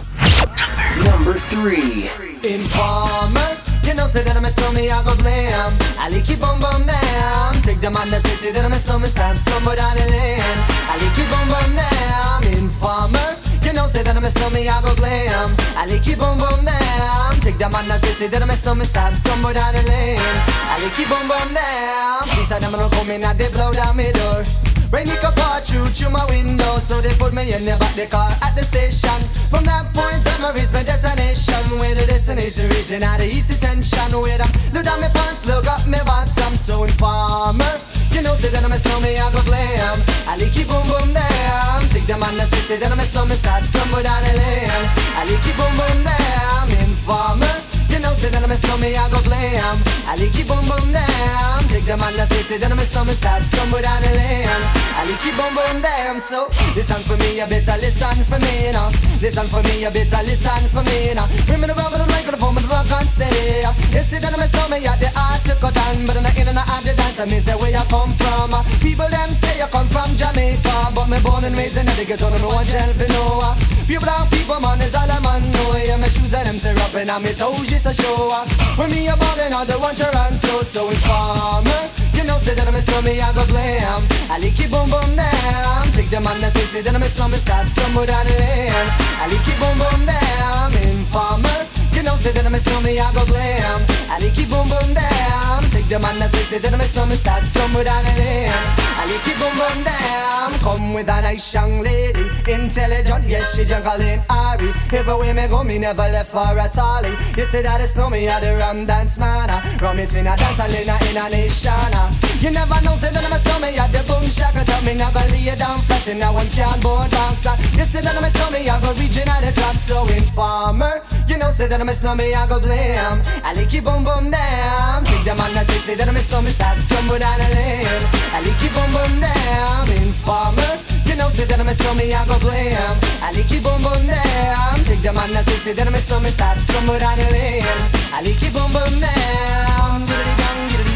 Number 1.04 1.40
three. 1.50 2.10
Informer, 2.44 3.58
you 3.84 3.94
know, 3.94 4.08
say 4.08 4.24
that 4.24 4.36
I'm 4.36 4.46
a 4.46 4.50
snowman, 4.50 4.90
I 4.90 5.04
go 5.04 5.16
blam. 5.16 5.72
I 6.00 6.10
like 6.10 6.28
you 6.28 6.38
bum 6.38 6.60
bum 6.60 6.86
down. 6.86 7.62
Take 7.62 7.80
the 7.82 7.90
man 7.90 8.10
that 8.10 8.22
say, 8.24 8.36
say 8.36 8.52
that 8.52 8.66
I'm 8.66 8.74
a 8.74 8.80
snowman, 8.80 9.10
stab 9.10 9.38
somebody 9.38 9.78
down 9.78 9.96
the 9.96 10.06
lane. 10.10 10.42
I 10.90 10.98
like 10.98 11.18
you 11.18 11.26
bum 11.30 11.48
bum 11.50 11.76
down. 11.78 12.44
Informer, 12.58 13.38
you 13.64 13.74
know, 13.74 13.88
say 13.88 14.02
that 14.02 14.18
I'm 14.18 14.24
a 14.24 14.30
snowman, 14.32 14.68
I 14.68 14.82
go 14.82 14.96
glam. 14.96 15.50
I 15.78 15.86
like 15.86 16.06
you 16.08 16.16
bum 16.16 16.40
bum 16.40 16.66
down. 16.66 17.40
Take 17.42 17.58
the 17.60 17.70
man 17.70 17.88
that 17.88 18.02
say, 18.02 18.14
say 18.14 18.28
that 18.28 18.42
I'm 18.42 18.50
a 18.50 18.56
snowman, 18.58 18.88
stab 18.88 19.16
somebody 19.16 19.60
down 19.60 19.74
the 19.74 19.84
lane. 19.86 20.18
I 20.66 20.82
like 20.82 20.98
you 20.98 21.06
bum 21.08 21.28
bum 21.28 21.54
down. 21.54 22.26
These 22.36 22.52
are 22.52 22.60
them 22.60 22.72
gonna 22.72 22.90
come 22.90 23.12
in 23.12 23.24
and 23.24 23.38
they 23.38 23.50
blow 23.50 23.72
down 23.72 23.96
my 23.98 24.12
door. 24.12 24.44
Rain 24.92 25.08
it 25.08 25.22
can 25.22 25.32
pour 25.32 25.60
through 25.64 25.88
through 25.88 26.12
my 26.12 26.26
window, 26.28 26.78
so 26.80 27.00
they 27.00 27.16
put 27.16 27.32
me 27.32 27.54
in 27.54 27.64
the 27.64 27.78
back 27.80 27.96
the 27.96 28.08
car 28.08 28.30
at 28.44 28.54
the 28.56 28.64
station. 28.64 29.24
From 29.48 29.64
that 29.64 29.88
point 29.96 30.20
on, 30.36 30.44
I 30.44 30.52
reached 30.52 30.74
my 30.74 30.84
destination. 30.84 31.64
Where 31.80 31.96
the 31.96 32.06
destination 32.06 32.68
region 32.76 33.02
at 33.02 33.24
the 33.24 33.26
east 33.26 33.48
detention. 33.48 34.12
Where 34.12 34.36
I 34.36 34.48
look 34.76 34.84
down 34.84 35.00
my 35.00 35.08
pants, 35.08 35.48
look 35.48 35.66
up 35.66 35.88
my 35.88 36.04
bottom. 36.04 36.58
So 36.58 36.84
informer, 36.84 37.80
you 38.12 38.22
know, 38.22 38.36
say 38.36 38.50
that 38.52 38.66
I'm 38.66 38.74
a 38.74 38.78
snowman, 38.78 39.16
I 39.16 39.32
go 39.32 39.42
glam. 39.48 40.04
I 40.28 40.36
like 40.36 40.56
you 40.60 40.66
boom 40.68 40.84
boom 40.92 41.16
damn. 41.16 41.88
Take 41.88 42.08
the 42.08 42.20
man 42.20 42.36
that 42.36 42.52
say, 42.52 42.76
say 42.76 42.78
that 42.84 42.92
I'm 42.92 43.00
a 43.00 43.08
snowman, 43.08 43.38
stab 43.38 43.64
somewhere 43.64 44.04
down 44.04 44.20
the 44.28 44.34
lane. 44.44 44.68
I 45.16 45.24
like 45.24 45.46
you 45.48 45.56
boom 45.56 45.72
boom 45.80 46.04
damn. 46.04 46.68
Informer. 46.84 47.51
You 47.92 48.00
know, 48.00 48.14
say 48.16 48.30
that 48.32 48.44
I'm 48.44 48.52
a 48.52 48.56
snowman, 48.56 48.96
I 48.96 49.04
go 49.12 49.20
glam. 49.28 49.78
I 50.08 50.16
like 50.16 50.32
you 50.34 50.46
boom 50.48 50.64
boom 50.64 50.96
down. 50.96 51.60
Take 51.68 51.86
the 51.86 51.96
man 52.00 52.16
that 52.16 52.32
say, 52.32 52.44
say 52.48 52.58
that 52.58 52.72
I'm 52.72 52.80
a 52.80 52.86
snowman, 52.88 53.16
stab 53.16 53.44
somewhere 53.44 53.84
down 53.84 54.02
the 54.02 54.12
lane. 54.16 54.48
I 54.96 55.04
like 55.04 55.24
you 55.28 55.36
boom 55.36 55.52
boom 55.52 55.84
damn. 55.84 56.20
So 56.20 56.48
listen 56.76 57.04
for 57.04 57.20
me, 57.20 57.40
you 57.40 57.48
better 57.48 57.76
listen 57.84 58.24
for 58.24 58.40
me 58.40 58.72
now. 58.72 58.92
Listen 59.20 59.48
for 59.52 59.62
me, 59.68 59.84
you 59.84 59.92
better 59.92 60.24
listen 60.24 60.64
for 60.72 60.84
me 60.88 61.14
now. 61.14 61.28
Bring 61.46 61.60
me 61.60 61.68
the 61.68 61.76
rubber, 61.76 62.00
the 62.00 62.08
microphone, 62.08 62.56
but 62.56 62.64
the 62.64 62.72
rock 62.72 62.92
on 62.96 63.06
steady. 63.12 63.64
You 63.92 64.04
see 64.04 64.20
that 64.24 64.32
I'm 64.32 64.40
a 64.40 64.48
snowman, 64.48 64.82
yeah, 64.82 64.96
the 64.96 65.12
art 65.14 65.44
to 65.52 65.56
cut 65.60 65.76
down, 65.76 66.08
but 66.08 66.16
I'm 66.16 66.24
not 66.24 66.36
in 66.40 66.48
and 66.48 66.58
out 66.58 66.84
the 66.88 66.96
dance. 66.96 67.20
I 67.20 67.26
mean, 67.28 67.44
say 67.44 67.60
where 67.60 67.76
you 67.76 67.86
come 67.92 68.12
from. 68.16 68.56
People 68.80 69.12
them 69.12 69.32
say 69.36 69.60
you 69.60 69.68
come 69.68 69.88
from 69.92 70.16
Jamaica, 70.16 70.96
but 70.96 71.12
me 71.12 71.20
born 71.20 71.44
and 71.44 71.56
raised 71.60 71.76
in 71.76 71.86
the 71.86 72.06
ghetto, 72.08 72.32
no 72.32 72.56
one 72.56 72.66
tell 72.66 72.92
for 72.96 73.10
no. 73.12 73.52
Pure 73.86 74.00
brown 74.00 74.30
people, 74.30 74.60
man, 74.60 74.80
is 74.80 74.96
all 74.96 75.10
a 75.10 75.20
man 75.20 75.44
know. 75.52 75.76
Yeah, 75.76 75.98
my 75.98 76.08
shoes 76.08 76.34
and 76.34 76.48
them 76.48 76.60
tear 76.60 76.78
up 76.80 76.96
and 76.96 77.10
on 77.10 77.24
me 77.24 77.34
toes 77.34 77.68
just 77.82 77.98
to 77.98 78.04
show 78.04 78.30
up. 78.30 78.48
When 78.78 78.90
me 78.90 79.08
a 79.08 79.16
ballin', 79.16 79.54
all 79.54 79.66
the 79.66 79.74
one 79.74 79.96
Toronto, 79.96 80.62
so 80.64 80.90
informer. 80.90 81.90
You 82.14 82.24
know, 82.24 82.38
say 82.40 82.54
that 82.54 82.68
I'm 82.68 82.76
a 82.76 82.82
snowman, 82.82 83.20
I 83.20 83.34
go 83.34 83.46
glam. 83.48 84.02
I 84.30 84.38
like 84.38 84.58
you 84.60 84.68
boom 84.68 84.90
boom 84.90 85.16
down. 85.16 85.88
Take 85.94 86.10
the 86.10 86.20
man 86.22 86.40
that 86.42 86.54
say, 86.54 86.66
say 86.66 86.82
that 86.82 86.94
I'm 86.94 87.04
a 87.04 87.08
snowman, 87.08 87.40
stab 87.40 87.68
somewhere 87.68 88.06
down 88.06 88.26
the 88.26 88.34
lane. 88.34 88.90
I 89.18 89.28
like 89.28 89.46
you 89.48 89.56
boom 89.60 89.78
boom 89.82 90.06
down. 90.06 90.74
Informer. 90.90 91.81
You 92.02 92.08
know, 92.08 92.18
say 92.18 92.32
that 92.32 92.44
I'm 92.44 92.56
a 92.56 92.60
snowman, 92.60 92.98
I 92.98 93.14
go 93.14 93.22
glam. 93.30 93.78
I 94.10 94.18
you 94.18 94.50
boom 94.50 94.66
boom 94.74 94.90
down. 94.98 95.62
Take 95.70 95.86
the 95.86 96.02
man 96.02 96.18
that 96.18 96.34
say, 96.34 96.42
say 96.50 96.58
that 96.58 96.74
I'm 96.74 96.82
a 96.82 96.84
snowman, 96.84 97.16
stab 97.16 97.46
somewhere 97.46 97.84
down 97.84 98.02
the 98.02 98.18
lane. 98.18 98.50
I 98.50 99.06
like 99.06 99.22
you 99.22 99.38
boom 99.38 99.54
boom 99.54 99.86
down. 99.86 100.50
Come 100.66 100.96
with 100.98 101.06
a 101.14 101.22
nice 101.22 101.54
young 101.54 101.82
lady, 101.86 102.26
intelligent, 102.50 103.30
yes, 103.30 103.54
she 103.54 103.66
juggling 103.66 104.18
Ari. 104.34 104.74
Everywhere 104.98 105.36
me 105.36 105.46
go, 105.48 105.64
me 105.64 105.78
never 105.78 106.10
left 106.10 106.32
for 106.34 106.58
a 106.58 106.66
tally. 106.74 107.14
You 107.38 107.46
say 107.46 107.62
that 107.62 107.78
no 107.96 108.10
me, 108.10 108.28
I 108.28 108.40
the 108.40 108.58
rum 108.58 108.88
dance 108.88 109.20
man. 109.20 109.54
Rum 109.78 110.00
it 110.00 110.16
in 110.16 110.26
a 110.26 110.34
dance, 110.36 110.60
I 110.60 110.74
in 110.74 110.90
a, 110.90 110.98
in 111.06 111.18
a 111.22 111.30
nation. 111.30 111.70
ah. 111.70 112.10
You 112.42 112.50
never 112.50 112.82
know, 112.82 112.98
say 112.98 113.14
that 113.14 113.22
I'm 113.22 113.30
a 113.30 113.38
snowman, 113.38 113.78
I 113.78 113.86
the 113.94 114.02
boom 114.10 114.26
shaka. 114.26 114.66
Tell 114.66 114.82
me 114.82 114.96
never 114.98 115.22
lay 115.30 115.54
down 115.54 115.78
flat 115.86 116.08
in 116.08 116.18
a 116.24 116.34
one 116.34 116.50
cardboard 116.50 117.12
box. 117.14 117.46
ah. 117.46 117.54
You 117.78 117.86
say 117.86 118.02
that 118.02 118.18
I'm 118.18 118.26
a 118.26 118.30
snowman, 118.34 118.66
I 118.66 118.82
go 118.82 118.90
reaching 118.98 119.30
at 119.30 119.46
the 119.46 119.54
top, 119.54 119.78
so 119.78 120.02
informer. 120.10 121.06
You 121.28 121.38
know, 121.38 121.52
say 121.52 121.68
that 121.68 121.80
I'm 121.80 121.90
a 121.90 121.94
snowman, 121.94 122.34
I 122.34 122.48
go 122.48 122.60
blam. 122.60 123.22
I 123.44 123.54
like 123.54 123.72
you 123.74 123.82
boom 123.82 124.04
boom 124.04 124.32
down. 124.32 125.06
Take 125.06 125.24
the 125.24 125.36
man 125.36 125.54
that 125.54 125.66
say, 125.68 125.78
say 125.80 125.96
that 125.96 126.08
I'm 126.08 126.16
a 126.16 126.20
snowman, 126.20 126.52
start 126.52 126.80
stumble 126.80 127.20
down 127.20 127.40
the 127.40 127.48
lane. 127.56 128.04
I 128.36 128.42
like 128.44 128.62
you 128.62 128.70
boom 128.76 128.92
boom 128.92 129.14
down. 129.22 129.88
Informer. 130.02 130.80
You 131.06 131.16
know, 131.16 131.30
say 131.30 131.46
that 131.46 131.60
I'm 131.60 131.68
a 131.68 131.74
snowman, 131.74 132.12
I 132.12 132.26
go 132.28 132.38
blam. 132.40 132.96
I 133.22 133.32
like 133.32 133.52
you 133.52 133.62
boom 133.62 133.82
boom 133.82 134.04
down. 134.08 134.84
Take 134.84 135.02
the 135.02 135.14
man 135.14 135.32
that 135.34 135.46
say, 135.46 135.58
say 135.64 135.74
that 135.74 135.88
I'm 135.88 135.96
a 135.96 136.00
snowman, 136.00 136.32
start 136.32 136.60
stumble 136.60 137.00
down 137.00 137.18
the 137.18 137.28
lane. 137.32 137.64
I 138.12 138.22
like 138.24 138.42
you 138.42 138.52
boom 138.52 138.74
boom 138.74 139.00
down. 139.00 140.08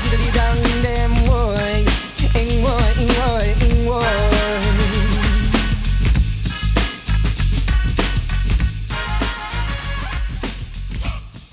Diddly 0.06 0.30
dong, 0.36 0.65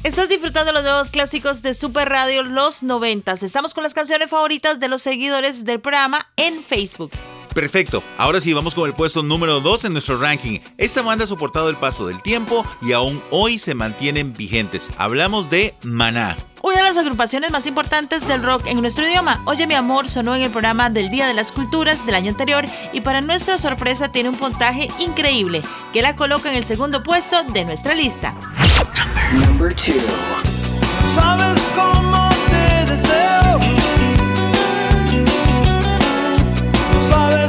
Estás 0.05 0.29
disfrutando 0.29 0.73
los 0.73 0.83
nuevos 0.83 1.13
clásicos 1.13 1.63
de 1.63 1.75
Super 1.75 2.09
Radio 2.09 2.43
Los 2.43 2.83
90. 2.83 3.35
Estamos 3.35 3.73
con 3.73 3.85
las 3.85 3.95
canciones 3.95 4.29
favoritas 4.29 4.81
de 4.81 4.89
los 4.89 5.01
seguidores 5.01 5.65
del 5.65 5.81
programa 5.81 6.27
en 6.37 6.61
Facebook. 6.61 7.13
Perfecto, 7.55 8.03
ahora 8.17 8.41
sí 8.41 8.53
vamos 8.53 8.75
con 8.75 8.89
el 8.89 8.95
puesto 8.95 9.23
número 9.23 9.61
2 9.61 9.87
en 9.87 9.93
nuestro 9.93 10.19
ranking. 10.19 10.61
Esta 10.79 11.03
banda 11.03 11.25
ha 11.25 11.29
soportado 11.29 11.69
el 11.69 11.77
paso 11.77 12.07
del 12.07 12.23
tiempo 12.23 12.65
y 12.81 12.93
aún 12.93 13.23
hoy 13.31 13.59
se 13.59 13.75
mantienen 13.75 14.33
vigentes. 14.33 14.89
Hablamos 14.97 15.51
de 15.51 15.75
Maná. 15.83 16.37
Una 16.63 16.77
de 16.77 16.85
las 16.85 16.97
agrupaciones 16.97 17.51
más 17.51 17.67
importantes 17.67 18.27
del 18.29 18.43
rock 18.43 18.67
en 18.67 18.81
nuestro 18.81 19.07
idioma, 19.07 19.43
Oye 19.47 19.67
mi 19.67 19.75
amor, 19.75 20.09
sonó 20.09 20.35
en 20.37 20.43
el 20.43 20.51
programa 20.51 20.91
del 20.91 21.11
Día 21.11 21.27
de 21.27 21.35
las 21.35 21.51
Culturas 21.51 22.07
del 22.07 22.15
año 22.15 22.31
anterior 22.31 22.65
y 22.93 23.01
para 23.01 23.21
nuestra 23.21 23.59
sorpresa 23.59 24.13
tiene 24.13 24.29
un 24.29 24.37
puntaje 24.37 24.89
increíble 25.01 25.63
que 25.93 26.03
la 26.03 26.15
coloca 26.15 26.51
en 26.51 26.57
el 26.57 26.65
segundo 26.65 27.03
puesto 27.03 27.43
de 27.43 27.65
nuestra 27.65 27.95
lista. 27.95 28.35
Number 29.33 29.75
two. 29.75 29.95
Sabes 31.15 31.61
cómo 31.75 32.29
te 32.49 32.93
deseo. 32.93 33.59
No 36.95 37.01
sabes 37.03 37.42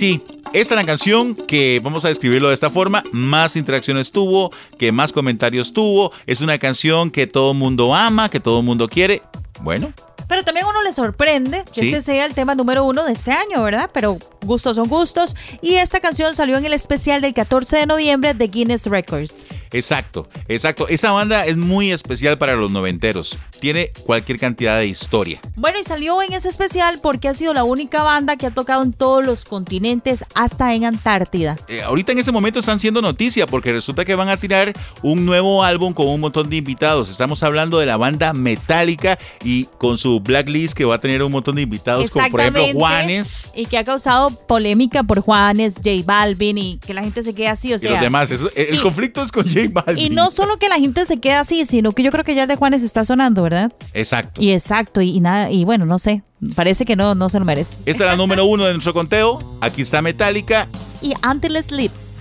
sí, 0.00 0.24
esta 0.54 0.74
es 0.74 0.80
la 0.80 0.86
canción 0.86 1.34
que 1.34 1.78
vamos 1.84 2.06
a 2.06 2.08
describirlo 2.08 2.48
de 2.48 2.54
esta 2.54 2.70
forma, 2.70 3.04
más 3.12 3.54
interacciones 3.54 4.10
tuvo, 4.10 4.50
que 4.78 4.92
más 4.92 5.12
comentarios 5.12 5.74
tuvo, 5.74 6.10
es 6.26 6.40
una 6.40 6.56
canción 6.56 7.10
que 7.10 7.26
todo 7.26 7.52
mundo 7.52 7.94
ama, 7.94 8.30
que 8.30 8.40
todo 8.40 8.62
mundo 8.62 8.88
quiere. 8.88 9.20
Bueno, 9.60 9.92
Pero 10.26 10.42
también 10.42 10.64
a 10.80 10.82
uno 10.82 10.88
le 10.88 10.92
sorprende 10.92 11.64
que 11.72 11.80
Sí. 11.80 11.88
este 11.88 12.00
sea 12.12 12.26
el 12.26 12.34
tema 12.34 12.54
número 12.54 12.84
uno 12.84 13.04
de 13.04 13.12
este 13.12 13.32
año, 13.32 13.62
¿verdad? 13.62 13.90
Pero 13.92 14.18
gustos 14.44 14.76
son 14.76 14.88
gustos. 14.88 15.36
Y 15.62 15.74
esta 15.74 16.00
canción 16.00 16.34
salió 16.34 16.56
en 16.56 16.64
el 16.64 16.72
especial 16.72 17.20
del 17.20 17.34
14 17.34 17.76
de 17.78 17.86
noviembre 17.86 18.34
de 18.34 18.48
Guinness 18.48 18.86
Records. 18.86 19.46
Exacto, 19.72 20.28
exacto. 20.48 20.88
Esta 20.88 21.12
banda 21.12 21.46
es 21.46 21.56
muy 21.56 21.92
especial 21.92 22.38
para 22.38 22.56
los 22.56 22.70
noventeros. 22.72 23.38
Tiene 23.60 23.92
cualquier 24.04 24.38
cantidad 24.38 24.78
de 24.78 24.86
historia. 24.86 25.40
Bueno, 25.54 25.78
y 25.78 25.84
salió 25.84 26.20
en 26.22 26.32
ese 26.32 26.48
especial 26.48 26.98
porque 27.02 27.28
ha 27.28 27.34
sido 27.34 27.54
la 27.54 27.64
única 27.64 28.02
banda 28.02 28.36
que 28.36 28.46
ha 28.46 28.50
tocado 28.50 28.82
en 28.82 28.92
todos 28.92 29.24
los 29.24 29.44
continentes, 29.44 30.24
hasta 30.34 30.74
en 30.74 30.84
Antártida. 30.86 31.56
Eh, 31.68 31.82
ahorita 31.82 32.12
en 32.12 32.18
ese 32.18 32.32
momento 32.32 32.58
están 32.60 32.80
siendo 32.80 33.00
noticia 33.02 33.46
porque 33.46 33.72
resulta 33.72 34.04
que 34.04 34.14
van 34.14 34.28
a 34.28 34.36
tirar 34.36 34.72
un 35.02 35.24
nuevo 35.24 35.62
álbum 35.62 35.92
con 35.92 36.08
un 36.08 36.20
montón 36.20 36.48
de 36.50 36.56
invitados. 36.56 37.10
Estamos 37.10 37.42
hablando 37.42 37.78
de 37.78 37.86
la 37.86 37.96
banda 37.96 38.32
Metallica 38.32 39.18
y 39.44 39.64
con 39.78 39.98
su 39.98 40.20
blacklist 40.20 40.69
que 40.74 40.84
va 40.84 40.96
a 40.96 40.98
tener 40.98 41.22
un 41.22 41.32
montón 41.32 41.56
de 41.56 41.62
invitados 41.62 42.10
como 42.10 42.28
por 42.30 42.40
ejemplo 42.40 42.62
Juanes 42.72 43.52
Y 43.54 43.66
que 43.66 43.78
ha 43.78 43.84
causado 43.84 44.30
polémica 44.30 45.02
por 45.02 45.20
Juanes, 45.20 45.74
J 45.76 45.90
Balvin 46.04 46.58
y 46.58 46.78
que 46.78 46.94
la 46.94 47.02
gente 47.02 47.22
se 47.22 47.34
quede 47.34 47.48
así, 47.48 47.72
o 47.72 47.76
y 47.76 47.78
sea. 47.80 47.92
los 47.92 48.00
demás. 48.00 48.30
Eso- 48.30 48.50
el 48.54 48.74
y- 48.76 48.78
conflicto 48.78 49.22
es 49.22 49.32
con 49.32 49.44
J 49.44 49.60
Balvin. 49.70 49.98
Y 49.98 50.10
no 50.10 50.30
solo 50.30 50.58
que 50.58 50.68
la 50.68 50.76
gente 50.76 51.04
se 51.06 51.18
quede 51.18 51.34
así, 51.34 51.64
sino 51.64 51.92
que 51.92 52.02
yo 52.02 52.10
creo 52.12 52.24
que 52.24 52.34
ya 52.34 52.42
el 52.42 52.48
de 52.48 52.56
Juanes 52.56 52.82
está 52.82 53.04
sonando, 53.04 53.42
¿verdad? 53.42 53.72
Exacto. 53.94 54.40
Y 54.42 54.52
exacto, 54.52 55.00
y, 55.00 55.10
y 55.16 55.20
nada, 55.20 55.50
y 55.50 55.64
bueno, 55.64 55.86
no 55.86 55.98
sé, 55.98 56.22
parece 56.54 56.84
que 56.84 56.96
no, 56.96 57.14
no 57.14 57.28
se 57.28 57.38
lo 57.38 57.44
merece. 57.44 57.76
Esta 57.86 58.04
es 58.04 58.10
la 58.10 58.16
número 58.16 58.44
uno 58.44 58.64
de 58.64 58.72
nuestro 58.72 58.94
conteo. 58.94 59.58
Aquí 59.60 59.82
está 59.82 60.02
Metallica. 60.02 60.68
Y 61.02 61.12
Until 61.28 61.62
Sleeps. 61.62 62.12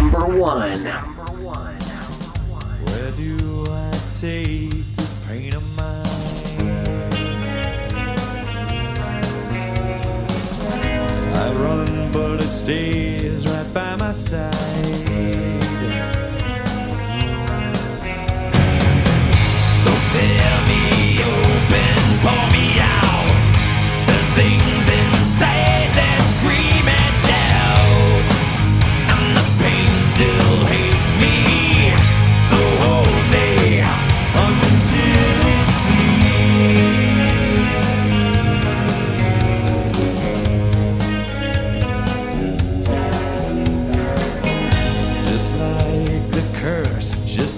Number 0.00 0.22
one. 0.40 1.21
But 12.12 12.40
it 12.40 12.52
stays 12.52 13.46
right 13.46 13.72
by 13.72 13.96
my 13.96 14.12
side. 14.12 14.52
So 19.82 19.92
tear 20.12 20.52
me 20.68 21.22
open, 21.24 21.98
pour 22.22 22.44
me 22.52 22.66
out. 22.80 23.42
There's 24.06 24.28
things 24.36 24.71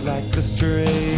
like 0.05 0.31
the 0.33 0.43
stray. 0.43 1.14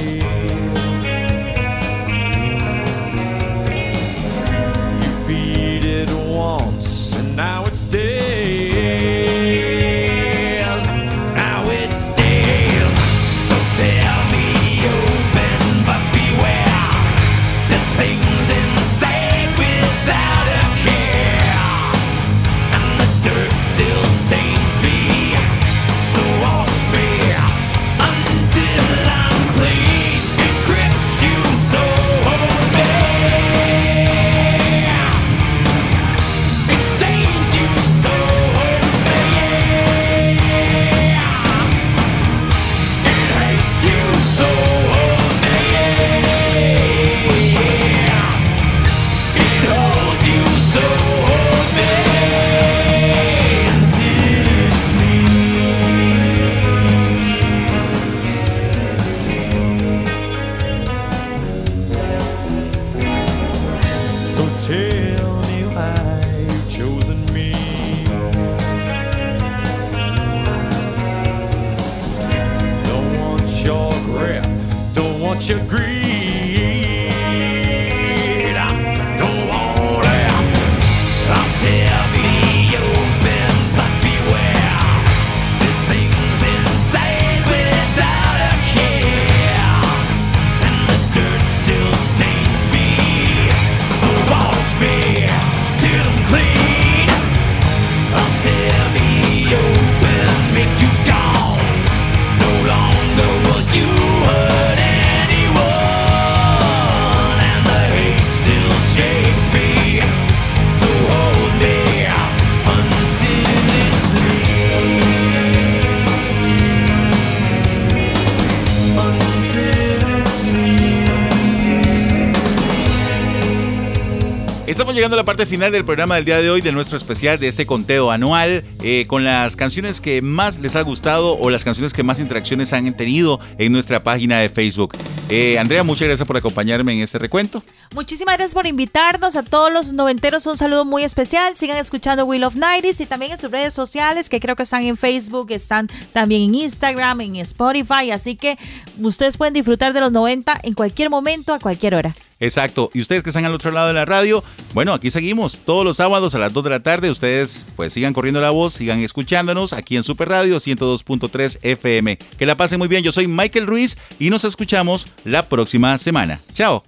Estamos 124.76 124.94
llegando 124.94 125.14
a 125.14 125.16
la 125.16 125.24
parte 125.24 125.46
final 125.46 125.72
del 125.72 125.86
programa 125.86 126.16
del 126.16 126.26
día 126.26 126.36
de 126.36 126.50
hoy 126.50 126.60
de 126.60 126.70
nuestro 126.70 126.98
especial 126.98 127.38
de 127.38 127.48
este 127.48 127.64
conteo 127.64 128.10
anual 128.10 128.62
eh, 128.82 129.06
con 129.08 129.24
las 129.24 129.56
canciones 129.56 130.02
que 130.02 130.20
más 130.20 130.58
les 130.58 130.76
ha 130.76 130.82
gustado 130.82 131.38
o 131.38 131.48
las 131.48 131.64
canciones 131.64 131.94
que 131.94 132.02
más 132.02 132.20
interacciones 132.20 132.74
han 132.74 132.94
tenido 132.94 133.40
en 133.56 133.72
nuestra 133.72 134.02
página 134.02 134.38
de 134.38 134.50
Facebook. 134.50 134.94
Eh, 135.30 135.58
Andrea, 135.58 135.82
muchas 135.82 136.08
gracias 136.08 136.26
por 136.26 136.36
acompañarme 136.36 136.92
en 136.92 137.00
este 137.00 137.18
recuento. 137.18 137.62
Muchísimas 137.94 138.36
gracias 138.36 138.52
por 138.52 138.66
invitarnos 138.66 139.36
a 139.36 139.42
todos 139.42 139.72
los 139.72 139.94
noventeros. 139.94 140.46
Un 140.46 140.58
saludo 140.58 140.84
muy 140.84 141.04
especial. 141.04 141.54
Sigan 141.54 141.78
escuchando 141.78 142.26
Will 142.26 142.44
of 142.44 142.56
Nighties 142.56 143.00
y 143.00 143.06
también 143.06 143.32
en 143.32 143.38
sus 143.38 143.50
redes 143.50 143.72
sociales, 143.72 144.28
que 144.28 144.40
creo 144.40 144.56
que 144.56 144.64
están 144.64 144.82
en 144.82 144.98
Facebook, 144.98 145.52
están 145.52 145.88
también 146.12 146.50
en 146.50 146.54
Instagram, 146.54 147.22
en 147.22 147.36
Spotify. 147.36 148.10
Así 148.12 148.36
que 148.36 148.58
ustedes 148.98 149.38
pueden 149.38 149.54
disfrutar 149.54 149.94
de 149.94 150.00
los 150.00 150.12
90 150.12 150.60
en 150.64 150.74
cualquier 150.74 151.08
momento, 151.08 151.54
a 151.54 151.60
cualquier 151.60 151.94
hora. 151.94 152.14
Exacto. 152.40 152.90
Y 152.94 153.00
ustedes 153.00 153.22
que 153.22 153.30
están 153.30 153.44
al 153.44 153.54
otro 153.54 153.70
lado 153.70 153.88
de 153.88 153.94
la 153.94 154.04
radio, 154.04 154.44
bueno, 154.74 154.92
aquí 154.92 155.10
seguimos 155.10 155.58
todos 155.58 155.84
los 155.84 155.96
sábados 155.96 156.34
a 156.34 156.38
las 156.38 156.52
2 156.52 156.64
de 156.64 156.70
la 156.70 156.80
tarde. 156.80 157.10
Ustedes 157.10 157.64
pues 157.76 157.92
sigan 157.92 158.12
corriendo 158.12 158.40
la 158.40 158.50
voz, 158.50 158.74
sigan 158.74 159.00
escuchándonos 159.00 159.72
aquí 159.72 159.96
en 159.96 160.02
Super 160.02 160.28
Radio 160.28 160.56
102.3 160.56 161.58
FM. 161.62 162.16
Que 162.38 162.46
la 162.46 162.56
pasen 162.56 162.78
muy 162.78 162.88
bien. 162.88 163.02
Yo 163.02 163.12
soy 163.12 163.26
Michael 163.26 163.66
Ruiz 163.66 163.96
y 164.18 164.30
nos 164.30 164.44
escuchamos 164.44 165.06
la 165.24 165.48
próxima 165.48 165.96
semana. 165.98 166.40
Chao. 166.52 166.84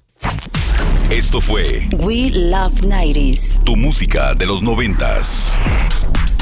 Esto 1.11 1.41
fue 1.41 1.89
We 2.01 2.31
Love 2.31 2.83
90s. 2.83 3.65
tu 3.65 3.77
música 3.77 4.35
de 4.35 4.47
los 4.47 4.63
noventas. 4.63 5.59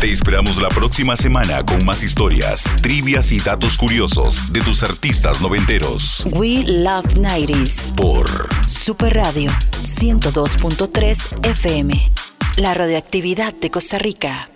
Te 0.01 0.13
esperamos 0.13 0.61
la 0.61 0.69
próxima 0.69 1.17
semana 1.17 1.65
con 1.65 1.85
más 1.85 2.03
historias, 2.03 2.65
trivias 2.83 3.33
y 3.33 3.41
datos 3.41 3.79
curiosos 3.79 4.53
de 4.53 4.61
tus 4.61 4.83
artistas 4.83 5.41
noventeros. 5.41 6.27
We 6.33 6.63
Love 6.67 7.15
90s. 7.15 7.95
Por 7.97 8.29
Super 8.69 9.15
Radio 9.15 9.51
102.3 9.83 11.47
FM. 11.47 12.13
La 12.59 12.75
radioactividad 12.75 13.55
de 13.55 13.71
Costa 13.71 13.99
Rica. 13.99 14.51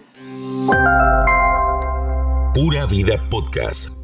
Pura 2.52 2.84
Vida 2.84 3.28
Podcast 3.30 3.99